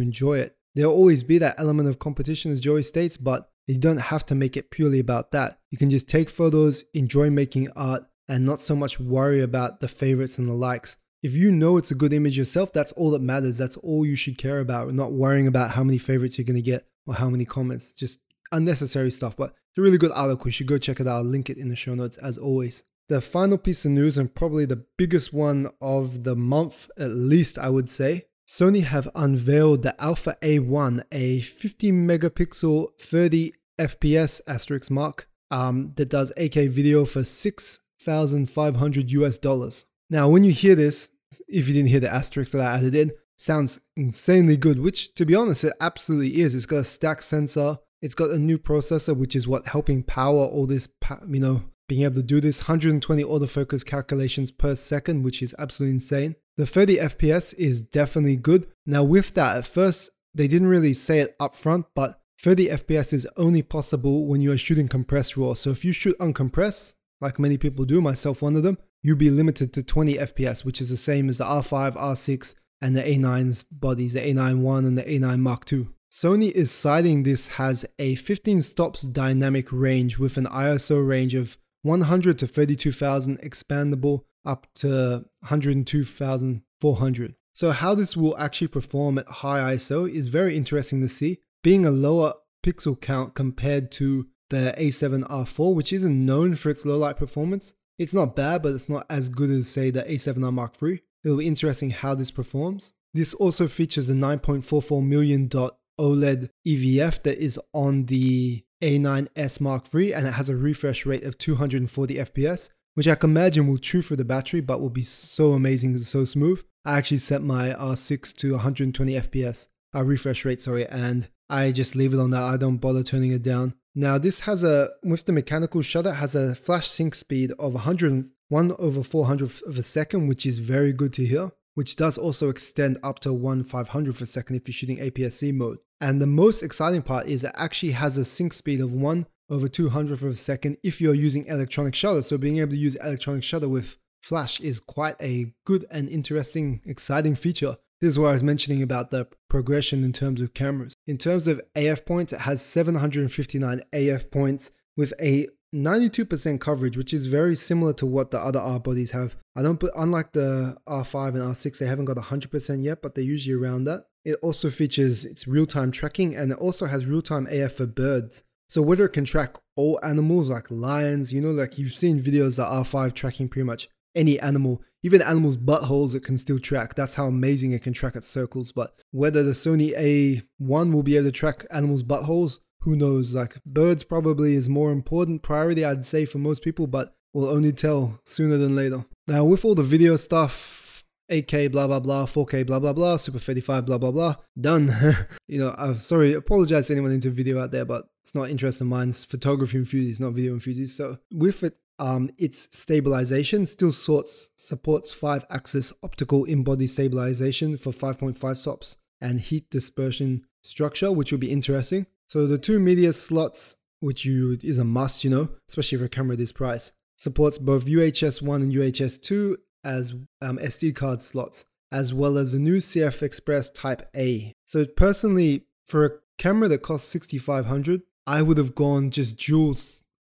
enjoy 0.00 0.38
it. 0.38 0.56
There'll 0.74 0.92
always 0.92 1.22
be 1.22 1.38
that 1.38 1.54
element 1.58 1.88
of 1.88 1.98
competition, 1.98 2.50
as 2.50 2.60
Joey 2.60 2.82
states, 2.82 3.16
but 3.16 3.50
you 3.66 3.78
don't 3.78 3.98
have 3.98 4.26
to 4.26 4.34
make 4.34 4.56
it 4.56 4.70
purely 4.70 4.98
about 4.98 5.32
that. 5.32 5.58
You 5.70 5.78
can 5.78 5.88
just 5.88 6.08
take 6.08 6.28
photos, 6.28 6.84
enjoy 6.92 7.30
making 7.30 7.70
art, 7.76 8.04
and 8.28 8.44
not 8.44 8.60
so 8.60 8.74
much 8.74 8.98
worry 8.98 9.40
about 9.40 9.80
the 9.80 9.88
favorites 9.88 10.38
and 10.38 10.48
the 10.48 10.54
likes. 10.54 10.96
If 11.22 11.32
you 11.32 11.50
know 11.50 11.78
it's 11.78 11.90
a 11.90 11.94
good 11.94 12.12
image 12.12 12.36
yourself, 12.36 12.72
that's 12.72 12.92
all 12.92 13.10
that 13.12 13.22
matters. 13.22 13.56
That's 13.56 13.78
all 13.78 14.04
you 14.04 14.16
should 14.16 14.36
care 14.36 14.60
about. 14.60 14.92
Not 14.92 15.12
worrying 15.12 15.46
about 15.46 15.70
how 15.70 15.82
many 15.82 15.96
favorites 15.96 16.36
you're 16.36 16.44
going 16.44 16.56
to 16.56 16.62
get 16.62 16.86
or 17.06 17.14
how 17.14 17.30
many 17.30 17.46
comments. 17.46 17.92
Just 17.92 18.20
unnecessary 18.52 19.10
stuff. 19.10 19.36
But 19.36 19.50
it's 19.50 19.78
a 19.78 19.82
really 19.82 19.96
good 19.96 20.12
article. 20.14 20.48
You 20.48 20.52
should 20.52 20.66
go 20.66 20.76
check 20.76 21.00
it 21.00 21.06
out. 21.06 21.16
I'll 21.16 21.24
link 21.24 21.48
it 21.48 21.56
in 21.56 21.68
the 21.68 21.76
show 21.76 21.94
notes 21.94 22.18
as 22.18 22.36
always. 22.36 22.84
The 23.08 23.20
final 23.20 23.58
piece 23.58 23.84
of 23.84 23.90
news, 23.90 24.16
and 24.16 24.34
probably 24.34 24.64
the 24.64 24.86
biggest 24.96 25.32
one 25.32 25.70
of 25.80 26.24
the 26.24 26.34
month, 26.34 26.90
at 26.98 27.10
least 27.10 27.58
I 27.58 27.68
would 27.68 27.90
say, 27.90 28.24
Sony 28.48 28.82
have 28.82 29.10
unveiled 29.14 29.82
the 29.82 30.00
Alpha 30.02 30.38
A1, 30.42 31.04
a 31.12 31.40
50 31.40 31.92
megapixel 31.92 32.88
30 32.98 33.52
FPS 33.78 34.40
asterisk 34.46 34.90
mark 34.90 35.28
um, 35.50 35.92
that 35.96 36.08
does 36.08 36.32
8K 36.38 36.70
video 36.70 37.04
for 37.04 37.24
6,500 37.24 39.10
US 39.12 39.38
dollars. 39.38 39.84
Now, 40.08 40.28
when 40.28 40.44
you 40.44 40.52
hear 40.52 40.74
this, 40.74 41.10
if 41.46 41.68
you 41.68 41.74
didn't 41.74 41.90
hear 41.90 42.00
the 42.00 42.12
asterisk 42.12 42.52
that 42.52 42.62
I 42.62 42.76
added 42.76 42.94
in, 42.94 43.12
sounds 43.36 43.80
insanely 43.96 44.56
good, 44.56 44.78
which 44.78 45.14
to 45.16 45.26
be 45.26 45.34
honest, 45.34 45.64
it 45.64 45.74
absolutely 45.80 46.40
is. 46.40 46.54
It's 46.54 46.66
got 46.66 46.78
a 46.78 46.84
stack 46.84 47.20
sensor, 47.20 47.78
it's 48.00 48.14
got 48.14 48.30
a 48.30 48.38
new 48.38 48.58
processor, 48.58 49.16
which 49.16 49.36
is 49.36 49.48
what 49.48 49.66
helping 49.66 50.02
power 50.02 50.44
all 50.44 50.66
this, 50.66 50.88
you 51.28 51.40
know, 51.40 51.64
being 51.88 52.02
able 52.02 52.16
to 52.16 52.22
do 52.22 52.40
this 52.40 52.62
120 52.62 53.22
autofocus 53.24 53.84
calculations 53.84 54.50
per 54.50 54.74
second, 54.74 55.22
which 55.22 55.42
is 55.42 55.54
absolutely 55.58 55.94
insane. 55.94 56.36
The 56.56 56.66
30 56.66 56.98
FPS 56.98 57.54
is 57.58 57.82
definitely 57.82 58.36
good. 58.36 58.66
Now, 58.86 59.02
with 59.02 59.34
that, 59.34 59.56
at 59.56 59.66
first, 59.66 60.10
they 60.34 60.48
didn't 60.48 60.68
really 60.68 60.94
say 60.94 61.20
it 61.20 61.36
up 61.38 61.56
front, 61.56 61.86
but 61.94 62.20
30 62.40 62.68
FPS 62.68 63.12
is 63.12 63.28
only 63.36 63.62
possible 63.62 64.26
when 64.26 64.40
you 64.40 64.52
are 64.52 64.58
shooting 64.58 64.88
compressed 64.88 65.36
RAW. 65.36 65.54
So 65.54 65.70
if 65.70 65.84
you 65.84 65.92
shoot 65.92 66.18
uncompressed, 66.18 66.94
like 67.20 67.38
many 67.38 67.56
people 67.56 67.84
do, 67.84 68.00
myself 68.00 68.42
one 68.42 68.56
of 68.56 68.62
them, 68.62 68.78
you'll 69.02 69.16
be 69.16 69.30
limited 69.30 69.72
to 69.72 69.82
20 69.82 70.14
FPS, 70.14 70.64
which 70.64 70.80
is 70.80 70.90
the 70.90 70.96
same 70.96 71.28
as 71.28 71.38
the 71.38 71.44
R5, 71.44 71.96
R6, 71.96 72.54
and 72.80 72.96
the 72.96 73.02
A9's 73.02 73.62
bodies, 73.62 74.12
the 74.12 74.20
A9 74.20 74.86
and 74.86 74.98
the 74.98 75.04
A9 75.04 75.38
Mark 75.38 75.72
II. 75.72 75.88
Sony 76.12 76.52
is 76.52 76.70
citing 76.70 77.22
this 77.22 77.48
has 77.48 77.86
a 77.98 78.14
15 78.14 78.60
stops 78.60 79.02
dynamic 79.02 79.72
range 79.72 80.18
with 80.18 80.36
an 80.36 80.46
ISO 80.46 81.06
range 81.06 81.34
of 81.34 81.56
100 81.84 82.38
to 82.38 82.46
32,000 82.46 83.38
expandable 83.40 84.24
up 84.44 84.66
to 84.74 85.26
102,400. 85.40 87.34
So 87.52 87.70
how 87.70 87.94
this 87.94 88.16
will 88.16 88.36
actually 88.38 88.68
perform 88.68 89.18
at 89.18 89.28
high 89.28 89.74
ISO 89.74 90.10
is 90.10 90.26
very 90.26 90.56
interesting 90.56 91.00
to 91.02 91.08
see. 91.08 91.38
Being 91.62 91.86
a 91.86 91.90
lower 91.90 92.32
pixel 92.64 93.00
count 93.00 93.34
compared 93.34 93.92
to 93.92 94.26
the 94.50 94.74
A7R4, 94.78 95.74
which 95.74 95.92
isn't 95.92 96.26
known 96.26 96.54
for 96.54 96.70
its 96.70 96.86
low 96.86 96.96
light 96.96 97.16
performance. 97.16 97.74
It's 97.98 98.14
not 98.14 98.34
bad, 98.34 98.62
but 98.62 98.72
it's 98.72 98.88
not 98.88 99.06
as 99.08 99.28
good 99.28 99.50
as 99.50 99.68
say 99.68 99.90
the 99.90 100.02
A7R 100.02 100.52
Mark 100.52 100.74
III. 100.82 101.00
It'll 101.22 101.38
be 101.38 101.46
interesting 101.46 101.90
how 101.90 102.14
this 102.14 102.30
performs. 102.30 102.92
This 103.12 103.34
also 103.34 103.68
features 103.68 104.10
a 104.10 104.14
9.44 104.14 105.06
million 105.06 105.48
dot 105.48 105.76
OLED 106.00 106.48
EVF 106.66 107.22
that 107.22 107.38
is 107.38 107.60
on 107.72 108.06
the 108.06 108.64
A9S 108.84 109.62
Mark 109.62 109.86
III 109.94 110.12
and 110.12 110.26
it 110.26 110.34
has 110.34 110.50
a 110.50 110.56
refresh 110.56 111.06
rate 111.06 111.24
of 111.24 111.38
240 111.38 112.16
FPS, 112.16 112.68
which 112.92 113.08
I 113.08 113.14
can 113.14 113.30
imagine 113.30 113.66
will 113.66 113.78
chew 113.78 114.02
through 114.02 114.18
the 114.18 114.26
battery 114.26 114.60
but 114.60 114.78
will 114.78 114.90
be 114.90 115.02
so 115.02 115.52
amazing 115.52 115.92
and 115.92 116.00
so 116.00 116.26
smooth. 116.26 116.62
I 116.84 116.98
actually 116.98 117.18
set 117.18 117.42
my 117.42 117.70
R6 117.70 118.36
to 118.36 118.52
120 118.52 119.14
FPS, 119.14 119.68
uh, 119.94 120.04
refresh 120.04 120.44
rate, 120.44 120.60
sorry, 120.60 120.86
and 120.86 121.28
I 121.48 121.72
just 121.72 121.96
leave 121.96 122.12
it 122.12 122.20
on 122.20 122.28
that. 122.30 122.42
I 122.42 122.58
don't 122.58 122.76
bother 122.76 123.02
turning 123.02 123.32
it 123.32 123.42
down. 123.42 123.72
Now 123.94 124.18
this 124.18 124.40
has 124.40 124.62
a, 124.62 124.90
with 125.02 125.24
the 125.24 125.32
mechanical 125.32 125.80
shutter, 125.80 126.12
has 126.12 126.34
a 126.34 126.54
flash 126.54 126.86
sync 126.86 127.14
speed 127.14 127.52
of 127.58 127.72
101 127.72 128.72
over 128.78 129.02
400 129.02 129.50
of 129.66 129.78
a 129.78 129.82
second, 129.82 130.26
which 130.26 130.44
is 130.44 130.58
very 130.58 130.92
good 130.92 131.14
to 131.14 131.24
hear, 131.24 131.52
which 131.74 131.96
does 131.96 132.18
also 132.18 132.50
extend 132.50 132.98
up 133.02 133.18
to 133.20 133.32
1 133.32 133.64
500 133.64 134.14
of 134.14 134.20
a 134.20 134.26
second 134.26 134.56
if 134.56 134.68
you're 134.68 134.74
shooting 134.74 134.98
APS-C 134.98 135.52
mode. 135.52 135.78
And 136.04 136.20
the 136.20 136.26
most 136.26 136.62
exciting 136.62 137.00
part 137.00 137.28
is 137.28 137.44
it 137.44 137.52
actually 137.54 137.92
has 137.92 138.18
a 138.18 138.26
sync 138.26 138.52
speed 138.52 138.82
of 138.82 138.92
1 138.92 139.26
over 139.48 139.68
200 139.68 140.12
of 140.12 140.22
a 140.22 140.36
second 140.36 140.76
if 140.82 141.00
you're 141.00 141.14
using 141.14 141.46
electronic 141.46 141.94
shutter. 141.94 142.20
So 142.20 142.36
being 142.36 142.58
able 142.58 142.72
to 142.72 142.76
use 142.76 142.94
electronic 142.96 143.42
shutter 143.42 143.70
with 143.70 143.96
flash 144.22 144.60
is 144.60 144.80
quite 144.80 145.16
a 145.18 145.54
good 145.64 145.86
and 145.90 146.10
interesting, 146.10 146.82
exciting 146.84 147.34
feature. 147.34 147.78
This 148.02 148.12
is 148.12 148.18
what 148.18 148.28
I 148.28 148.32
was 148.32 148.42
mentioning 148.42 148.82
about 148.82 149.08
the 149.08 149.28
progression 149.48 150.04
in 150.04 150.12
terms 150.12 150.42
of 150.42 150.52
cameras. 150.52 150.92
In 151.06 151.16
terms 151.16 151.48
of 151.48 151.62
AF 151.74 152.04
points, 152.04 152.34
it 152.34 152.40
has 152.40 152.60
759 152.60 153.80
AF 153.94 154.30
points 154.30 154.72
with 154.98 155.14
a 155.18 155.48
92% 155.74 156.60
coverage, 156.60 156.98
which 156.98 157.14
is 157.14 157.28
very 157.28 157.54
similar 157.54 157.94
to 157.94 158.04
what 158.04 158.30
the 158.30 158.38
other 158.38 158.60
R 158.60 158.78
bodies 158.78 159.12
have. 159.12 159.36
I 159.56 159.62
don't 159.62 159.82
unlike 159.96 160.32
the 160.32 160.76
R5 160.86 161.28
and 161.28 161.38
R6, 161.38 161.78
they 161.78 161.86
haven't 161.86 162.04
got 162.04 162.18
100% 162.18 162.84
yet, 162.84 163.00
but 163.00 163.14
they're 163.14 163.24
usually 163.24 163.58
around 163.58 163.84
that. 163.84 164.04
It 164.24 164.36
also 164.42 164.70
features 164.70 165.24
its 165.24 165.46
real 165.46 165.66
time 165.66 165.90
tracking 165.90 166.34
and 166.34 166.52
it 166.52 166.58
also 166.58 166.86
has 166.86 167.06
real 167.06 167.22
time 167.22 167.46
AF 167.50 167.74
for 167.74 167.86
birds. 167.86 168.42
So 168.68 168.82
whether 168.82 169.04
it 169.04 169.12
can 169.12 169.24
track 169.24 169.56
all 169.76 170.00
animals 170.02 170.48
like 170.48 170.70
lions, 170.70 171.32
you 171.32 171.40
know, 171.40 171.50
like 171.50 171.78
you've 171.78 171.92
seen 171.92 172.22
videos 172.22 172.56
that 172.56 172.66
R5 172.66 173.14
tracking 173.14 173.48
pretty 173.48 173.66
much 173.66 173.88
any 174.14 174.38
animal, 174.40 174.82
even 175.02 175.20
animals' 175.20 175.56
buttholes, 175.56 176.14
it 176.14 176.24
can 176.24 176.38
still 176.38 176.58
track. 176.58 176.94
That's 176.94 177.16
how 177.16 177.26
amazing 177.26 177.72
it 177.72 177.82
can 177.82 177.92
track 177.92 178.16
its 178.16 178.28
circles. 178.28 178.72
But 178.72 178.94
whether 179.10 179.42
the 179.42 179.52
Sony 179.52 179.94
A1 179.96 180.92
will 180.92 181.02
be 181.02 181.16
able 181.16 181.26
to 181.26 181.32
track 181.32 181.66
animals' 181.70 182.02
buttholes, 182.02 182.60
who 182.80 182.96
knows? 182.96 183.34
Like 183.34 183.56
birds 183.66 184.04
probably 184.04 184.54
is 184.54 184.68
more 184.68 184.92
important 184.92 185.42
priority, 185.42 185.84
I'd 185.84 186.06
say, 186.06 186.24
for 186.24 186.38
most 186.38 186.62
people, 186.62 186.86
but 186.86 187.14
we'll 187.32 187.48
only 187.48 187.72
tell 187.72 188.20
sooner 188.24 188.56
than 188.56 188.76
later. 188.76 189.04
Now, 189.26 189.44
with 189.44 189.64
all 189.64 189.74
the 189.74 189.82
video 189.82 190.16
stuff, 190.16 190.83
8K, 191.30 191.72
blah, 191.72 191.86
blah, 191.86 192.00
blah, 192.00 192.26
4K, 192.26 192.66
blah, 192.66 192.78
blah, 192.78 192.92
blah, 192.92 193.16
Super 193.16 193.38
35, 193.38 193.86
blah, 193.86 193.98
blah, 193.98 194.10
blah, 194.10 194.34
done. 194.60 194.90
you 195.48 195.58
know, 195.58 195.74
I'm 195.78 196.00
sorry, 196.00 196.34
apologize 196.34 196.86
to 196.88 196.92
anyone 196.92 197.12
into 197.12 197.30
video 197.30 197.60
out 197.60 197.70
there, 197.70 197.84
but 197.84 198.06
it's 198.22 198.34
not 198.34 198.50
interest 198.50 198.80
of 198.80 198.86
mine. 198.86 199.10
It's 199.10 199.24
photography 199.24 199.78
enthusiasts, 199.78 200.20
not 200.20 200.32
video 200.32 200.52
enthusiasts. 200.52 200.96
So 200.96 201.18
with 201.32 201.62
it 201.62 201.78
um, 201.98 202.30
its 202.38 202.76
stabilization 202.76 203.66
still 203.66 203.92
sorts, 203.92 204.50
supports 204.56 205.12
5 205.12 205.46
axis 205.50 205.92
optical 206.02 206.44
in 206.44 206.64
body 206.64 206.86
stabilization 206.86 207.76
for 207.76 207.92
5.5 207.92 208.56
stops 208.56 208.96
and 209.20 209.40
heat 209.40 209.70
dispersion 209.70 210.44
structure, 210.62 211.12
which 211.12 211.30
will 211.30 211.38
be 211.38 211.52
interesting. 211.52 212.06
So 212.26 212.46
the 212.46 212.58
two 212.58 212.80
media 212.80 213.12
slots, 213.12 213.76
which 214.00 214.24
you 214.24 214.58
is 214.62 214.78
a 214.78 214.84
must, 214.84 215.24
you 215.24 215.30
know, 215.30 215.50
especially 215.68 215.98
for 215.98 216.04
a 216.04 216.08
camera 216.08 216.36
this 216.36 216.52
price, 216.52 216.92
supports 217.16 217.58
both 217.58 217.86
UHS 217.86 218.42
1 218.42 218.62
and 218.62 218.72
UHS 218.72 219.22
2 219.22 219.56
as 219.84 220.14
um, 220.40 220.58
SD 220.58 220.94
card 220.94 221.22
slots, 221.22 221.66
as 221.92 222.12
well 222.12 222.38
as 222.38 222.52
the 222.52 222.58
new 222.58 222.78
CF 222.78 223.22
Express 223.22 223.70
Type 223.70 224.08
A. 224.16 224.52
So 224.64 224.84
personally, 224.86 225.66
for 225.86 226.04
a 226.04 226.10
camera 226.38 226.68
that 226.68 226.82
costs 226.82 227.08
6500 227.08 228.02
I 228.26 228.42
would 228.42 228.56
have 228.56 228.74
gone 228.74 229.10
just 229.10 229.36
dual 229.36 229.74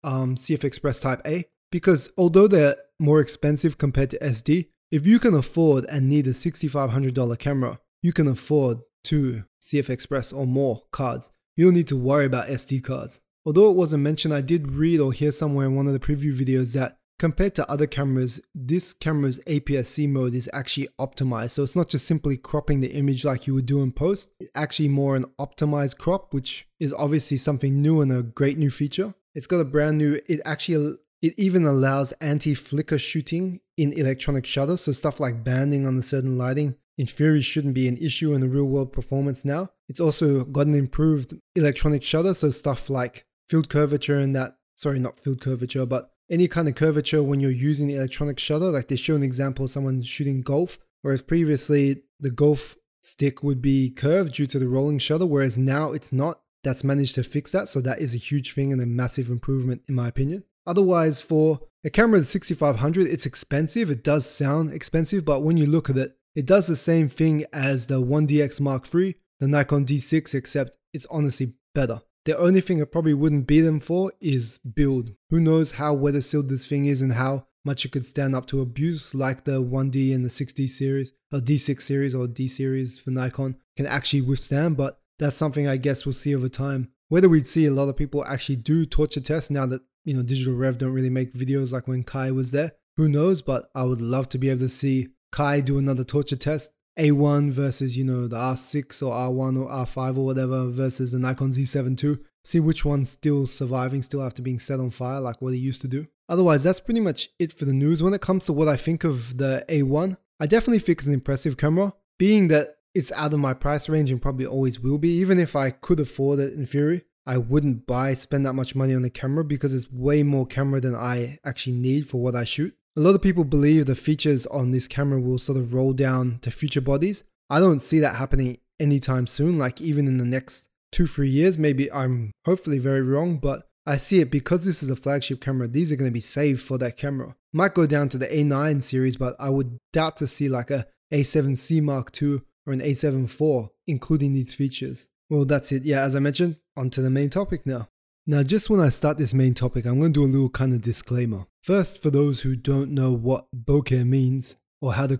um, 0.04 0.36
CF 0.36 0.64
Express 0.64 1.00
Type 1.00 1.20
A 1.26 1.46
because 1.70 2.10
although 2.16 2.46
they're 2.46 2.76
more 2.98 3.20
expensive 3.20 3.78
compared 3.78 4.10
to 4.10 4.18
SD, 4.20 4.68
if 4.90 5.06
you 5.06 5.18
can 5.18 5.34
afford 5.34 5.84
and 5.86 6.08
need 6.08 6.26
a 6.26 6.30
$6,500 6.30 7.38
camera, 7.38 7.80
you 8.02 8.12
can 8.12 8.28
afford 8.28 8.78
two 9.04 9.44
CF 9.60 9.90
Express 9.90 10.32
or 10.32 10.46
more 10.46 10.82
cards. 10.92 11.30
You 11.56 11.66
don't 11.66 11.74
need 11.74 11.88
to 11.88 11.96
worry 11.96 12.24
about 12.24 12.48
SD 12.48 12.84
cards. 12.84 13.20
Although 13.44 13.70
it 13.70 13.76
wasn't 13.76 14.02
mentioned, 14.02 14.32
I 14.32 14.40
did 14.40 14.70
read 14.70 15.00
or 15.00 15.12
hear 15.12 15.30
somewhere 15.30 15.66
in 15.66 15.74
one 15.74 15.86
of 15.86 15.92
the 15.92 15.98
preview 15.98 16.34
videos 16.34 16.74
that 16.74 16.98
compared 17.18 17.54
to 17.56 17.70
other 17.70 17.86
cameras, 17.86 18.40
this 18.54 18.94
camera's 18.94 19.38
APS-C 19.46 20.06
mode 20.06 20.34
is 20.34 20.48
actually 20.52 20.88
optimized. 20.98 21.50
So 21.50 21.62
it's 21.62 21.76
not 21.76 21.88
just 21.88 22.06
simply 22.06 22.36
cropping 22.36 22.80
the 22.80 22.92
image 22.92 23.24
like 23.24 23.46
you 23.46 23.54
would 23.54 23.66
do 23.66 23.82
in 23.82 23.92
post, 23.92 24.30
it's 24.38 24.50
actually 24.54 24.88
more 24.88 25.16
an 25.16 25.26
optimized 25.38 25.98
crop, 25.98 26.32
which 26.32 26.68
is 26.78 26.92
obviously 26.92 27.36
something 27.36 27.82
new 27.82 28.00
and 28.00 28.12
a 28.12 28.22
great 28.22 28.58
new 28.58 28.70
feature. 28.70 29.14
It's 29.34 29.46
got 29.46 29.60
a 29.60 29.64
brand 29.64 29.98
new, 29.98 30.20
it 30.28 30.40
actually 30.44 30.96
it 31.20 31.34
even 31.36 31.64
allows 31.64 32.12
anti-flicker 32.12 32.98
shooting 32.98 33.60
in 33.76 33.92
electronic 33.92 34.46
shutter, 34.46 34.76
so 34.76 34.92
stuff 34.92 35.18
like 35.18 35.42
banding 35.42 35.86
on 35.86 35.98
a 35.98 36.02
certain 36.02 36.38
lighting 36.38 36.76
in 36.96 37.06
theory 37.06 37.42
shouldn't 37.42 37.74
be 37.74 37.88
an 37.88 37.96
issue 37.96 38.32
in 38.34 38.40
the 38.40 38.48
real 38.48 38.64
world 38.64 38.92
performance 38.92 39.44
now. 39.44 39.70
It's 39.88 40.00
also 40.00 40.44
got 40.44 40.66
an 40.66 40.74
improved 40.74 41.34
electronic 41.54 42.02
shutter, 42.02 42.34
so 42.34 42.50
stuff 42.50 42.88
like 42.90 43.24
field 43.48 43.68
curvature 43.68 44.18
and 44.18 44.34
that, 44.36 44.58
sorry, 44.76 44.98
not 44.98 45.18
field 45.18 45.40
curvature, 45.40 45.86
but 45.86 46.12
any 46.30 46.48
kind 46.48 46.68
of 46.68 46.74
curvature 46.74 47.22
when 47.22 47.40
you're 47.40 47.50
using 47.50 47.88
the 47.88 47.94
electronic 47.94 48.38
shutter. 48.38 48.70
Like 48.70 48.88
they 48.88 48.96
show 48.96 49.16
an 49.16 49.22
example 49.22 49.64
of 49.64 49.70
someone 49.70 50.02
shooting 50.02 50.42
golf, 50.42 50.78
whereas 51.02 51.22
previously 51.22 52.02
the 52.20 52.30
golf 52.30 52.76
stick 53.00 53.42
would 53.42 53.62
be 53.62 53.90
curved 53.90 54.34
due 54.34 54.46
to 54.46 54.58
the 54.58 54.68
rolling 54.68 54.98
shutter, 54.98 55.26
whereas 55.26 55.58
now 55.58 55.92
it's 55.92 56.12
not. 56.12 56.40
That's 56.64 56.82
managed 56.82 57.14
to 57.14 57.22
fix 57.22 57.52
that, 57.52 57.68
so 57.68 57.80
that 57.82 58.00
is 58.00 58.14
a 58.14 58.18
huge 58.18 58.52
thing 58.52 58.72
and 58.72 58.82
a 58.82 58.86
massive 58.86 59.30
improvement 59.30 59.82
in 59.88 59.94
my 59.94 60.08
opinion. 60.08 60.42
Otherwise, 60.66 61.20
for 61.20 61.60
a 61.84 61.88
camera 61.88 62.18
that's 62.18 62.30
6500, 62.30 63.06
it's 63.06 63.24
expensive. 63.24 63.90
It 63.90 64.02
does 64.02 64.28
sound 64.28 64.72
expensive, 64.72 65.24
but 65.24 65.42
when 65.42 65.56
you 65.56 65.66
look 65.66 65.88
at 65.88 65.96
it, 65.96 66.18
it 66.34 66.46
does 66.46 66.66
the 66.66 66.76
same 66.76 67.08
thing 67.08 67.44
as 67.52 67.86
the 67.86 68.02
1DX 68.02 68.60
Mark 68.60 68.92
III, 68.92 69.14
the 69.40 69.48
Nikon 69.48 69.86
D6, 69.86 70.34
except 70.34 70.76
it's 70.92 71.06
honestly 71.10 71.54
better. 71.74 72.00
The 72.28 72.36
only 72.36 72.60
thing 72.60 72.82
I 72.82 72.84
probably 72.84 73.14
wouldn't 73.14 73.46
beat 73.46 73.62
them 73.62 73.80
for 73.80 74.12
is 74.20 74.58
build. 74.58 75.14
Who 75.30 75.40
knows 75.40 75.72
how 75.72 75.94
weather 75.94 76.20
sealed 76.20 76.50
this 76.50 76.66
thing 76.66 76.84
is 76.84 77.00
and 77.00 77.14
how 77.14 77.46
much 77.64 77.86
it 77.86 77.92
could 77.92 78.04
stand 78.04 78.34
up 78.34 78.44
to 78.48 78.60
abuse, 78.60 79.14
like 79.14 79.44
the 79.44 79.62
1D 79.62 80.14
and 80.14 80.22
the 80.22 80.28
6D 80.28 80.68
series, 80.68 81.10
or 81.32 81.38
D6 81.38 81.80
series, 81.80 82.14
or 82.14 82.28
D 82.28 82.46
series 82.46 82.98
for 82.98 83.12
Nikon 83.12 83.56
can 83.78 83.86
actually 83.86 84.20
withstand. 84.20 84.76
But 84.76 85.00
that's 85.18 85.36
something 85.36 85.66
I 85.66 85.78
guess 85.78 86.04
we'll 86.04 86.12
see 86.12 86.36
over 86.36 86.50
time. 86.50 86.90
Whether 87.08 87.30
we'd 87.30 87.46
see 87.46 87.64
a 87.64 87.70
lot 87.70 87.88
of 87.88 87.96
people 87.96 88.22
actually 88.26 88.56
do 88.56 88.84
torture 88.84 89.22
tests 89.22 89.50
now 89.50 89.64
that 89.64 89.80
you 90.04 90.12
know 90.12 90.22
Digital 90.22 90.52
Rev 90.52 90.76
don't 90.76 90.92
really 90.92 91.08
make 91.08 91.32
videos 91.32 91.72
like 91.72 91.88
when 91.88 92.02
Kai 92.02 92.30
was 92.30 92.50
there. 92.50 92.72
Who 92.98 93.08
knows? 93.08 93.40
But 93.40 93.70
I 93.74 93.84
would 93.84 94.02
love 94.02 94.28
to 94.28 94.38
be 94.38 94.50
able 94.50 94.60
to 94.60 94.68
see 94.68 95.08
Kai 95.32 95.62
do 95.62 95.78
another 95.78 96.04
torture 96.04 96.36
test 96.36 96.72
a1 96.98 97.50
versus, 97.50 97.96
you 97.96 98.04
know, 98.04 98.26
the 98.26 98.36
R6 98.36 99.06
or 99.06 99.12
R1 99.12 99.62
or 99.62 99.70
R5 99.70 100.18
or 100.18 100.24
whatever 100.26 100.68
versus 100.68 101.12
the 101.12 101.18
Nikon 101.18 101.50
Z7 101.50 102.02
II. 102.02 102.18
See 102.44 102.60
which 102.60 102.84
one's 102.84 103.10
still 103.10 103.46
surviving, 103.46 104.02
still 104.02 104.22
after 104.22 104.42
being 104.42 104.58
set 104.58 104.80
on 104.80 104.90
fire, 104.90 105.20
like 105.20 105.40
what 105.40 105.54
it 105.54 105.58
used 105.58 105.82
to 105.82 105.88
do. 105.88 106.06
Otherwise, 106.28 106.62
that's 106.62 106.80
pretty 106.80 107.00
much 107.00 107.30
it 107.38 107.52
for 107.52 107.64
the 107.64 107.72
news. 107.72 108.02
When 108.02 108.14
it 108.14 108.20
comes 108.20 108.44
to 108.46 108.52
what 108.52 108.68
I 108.68 108.76
think 108.76 109.04
of 109.04 109.38
the 109.38 109.64
A1, 109.68 110.16
I 110.40 110.46
definitely 110.46 110.80
think 110.80 110.98
it's 110.98 111.08
an 111.08 111.14
impressive 111.14 111.56
camera, 111.56 111.94
being 112.18 112.48
that 112.48 112.76
it's 112.94 113.12
out 113.12 113.32
of 113.32 113.38
my 113.38 113.54
price 113.54 113.88
range 113.88 114.10
and 114.10 114.20
probably 114.20 114.46
always 114.46 114.80
will 114.80 114.98
be. 114.98 115.10
Even 115.10 115.38
if 115.38 115.54
I 115.54 115.70
could 115.70 116.00
afford 116.00 116.40
it 116.40 116.52
in 116.54 116.66
theory, 116.66 117.04
I 117.26 117.36
wouldn't 117.36 117.86
buy, 117.86 118.14
spend 118.14 118.46
that 118.46 118.54
much 118.54 118.74
money 118.74 118.94
on 118.94 119.02
the 119.02 119.10
camera 119.10 119.44
because 119.44 119.74
it's 119.74 119.92
way 119.92 120.22
more 120.22 120.46
camera 120.46 120.80
than 120.80 120.94
I 120.94 121.38
actually 121.44 121.74
need 121.74 122.08
for 122.08 122.20
what 122.20 122.34
I 122.34 122.44
shoot. 122.44 122.74
A 122.98 123.00
lot 123.00 123.14
of 123.14 123.22
people 123.22 123.44
believe 123.44 123.86
the 123.86 123.94
features 123.94 124.44
on 124.46 124.72
this 124.72 124.88
camera 124.88 125.20
will 125.20 125.38
sort 125.38 125.56
of 125.56 125.72
roll 125.72 125.92
down 125.92 126.40
to 126.40 126.50
future 126.50 126.80
bodies. 126.80 127.22
I 127.48 127.60
don't 127.60 127.78
see 127.78 128.00
that 128.00 128.16
happening 128.16 128.58
anytime 128.80 129.28
soon, 129.28 129.56
like 129.56 129.80
even 129.80 130.08
in 130.08 130.16
the 130.16 130.24
next 130.24 130.68
two, 130.90 131.06
three 131.06 131.28
years. 131.28 131.58
Maybe 131.58 131.92
I'm 131.92 132.32
hopefully 132.44 132.80
very 132.80 133.02
wrong, 133.02 133.36
but 133.36 133.68
I 133.86 133.98
see 133.98 134.18
it 134.18 134.32
because 134.32 134.64
this 134.64 134.82
is 134.82 134.90
a 134.90 134.96
flagship 134.96 135.40
camera. 135.40 135.68
These 135.68 135.92
are 135.92 135.96
going 135.96 136.10
to 136.10 136.12
be 136.12 136.18
saved 136.18 136.60
for 136.60 136.76
that 136.78 136.96
camera. 136.96 137.36
Might 137.52 137.74
go 137.74 137.86
down 137.86 138.08
to 138.08 138.18
the 138.18 138.26
A9 138.26 138.82
series, 138.82 139.16
but 139.16 139.36
I 139.38 139.50
would 139.50 139.78
doubt 139.92 140.16
to 140.16 140.26
see 140.26 140.48
like 140.48 140.72
a 140.72 140.88
A7C 141.12 141.80
Mark 141.80 142.10
II 142.20 142.40
or 142.66 142.72
an 142.72 142.80
A7 142.80 143.26
IV 143.26 143.68
including 143.86 144.32
these 144.32 144.52
features. 144.52 145.06
Well, 145.30 145.44
that's 145.44 145.70
it. 145.70 145.84
Yeah, 145.84 146.02
as 146.02 146.16
I 146.16 146.18
mentioned, 146.18 146.56
on 146.76 146.90
to 146.90 147.00
the 147.00 147.10
main 147.10 147.30
topic 147.30 147.64
now. 147.64 147.90
Now, 148.30 148.42
just 148.42 148.68
when 148.68 148.78
I 148.78 148.90
start 148.90 149.16
this 149.16 149.32
main 149.32 149.54
topic, 149.54 149.86
I'm 149.86 149.98
going 149.98 150.12
to 150.12 150.20
do 150.20 150.24
a 150.24 150.28
little 150.30 150.50
kind 150.50 150.74
of 150.74 150.82
disclaimer. 150.82 151.46
First, 151.62 152.02
for 152.02 152.10
those 152.10 152.42
who 152.42 152.56
don't 152.56 152.90
know 152.90 153.10
what 153.10 153.46
bokeh 153.56 154.06
means 154.06 154.56
or 154.82 154.92
how 154.92 155.06
to 155.06 155.18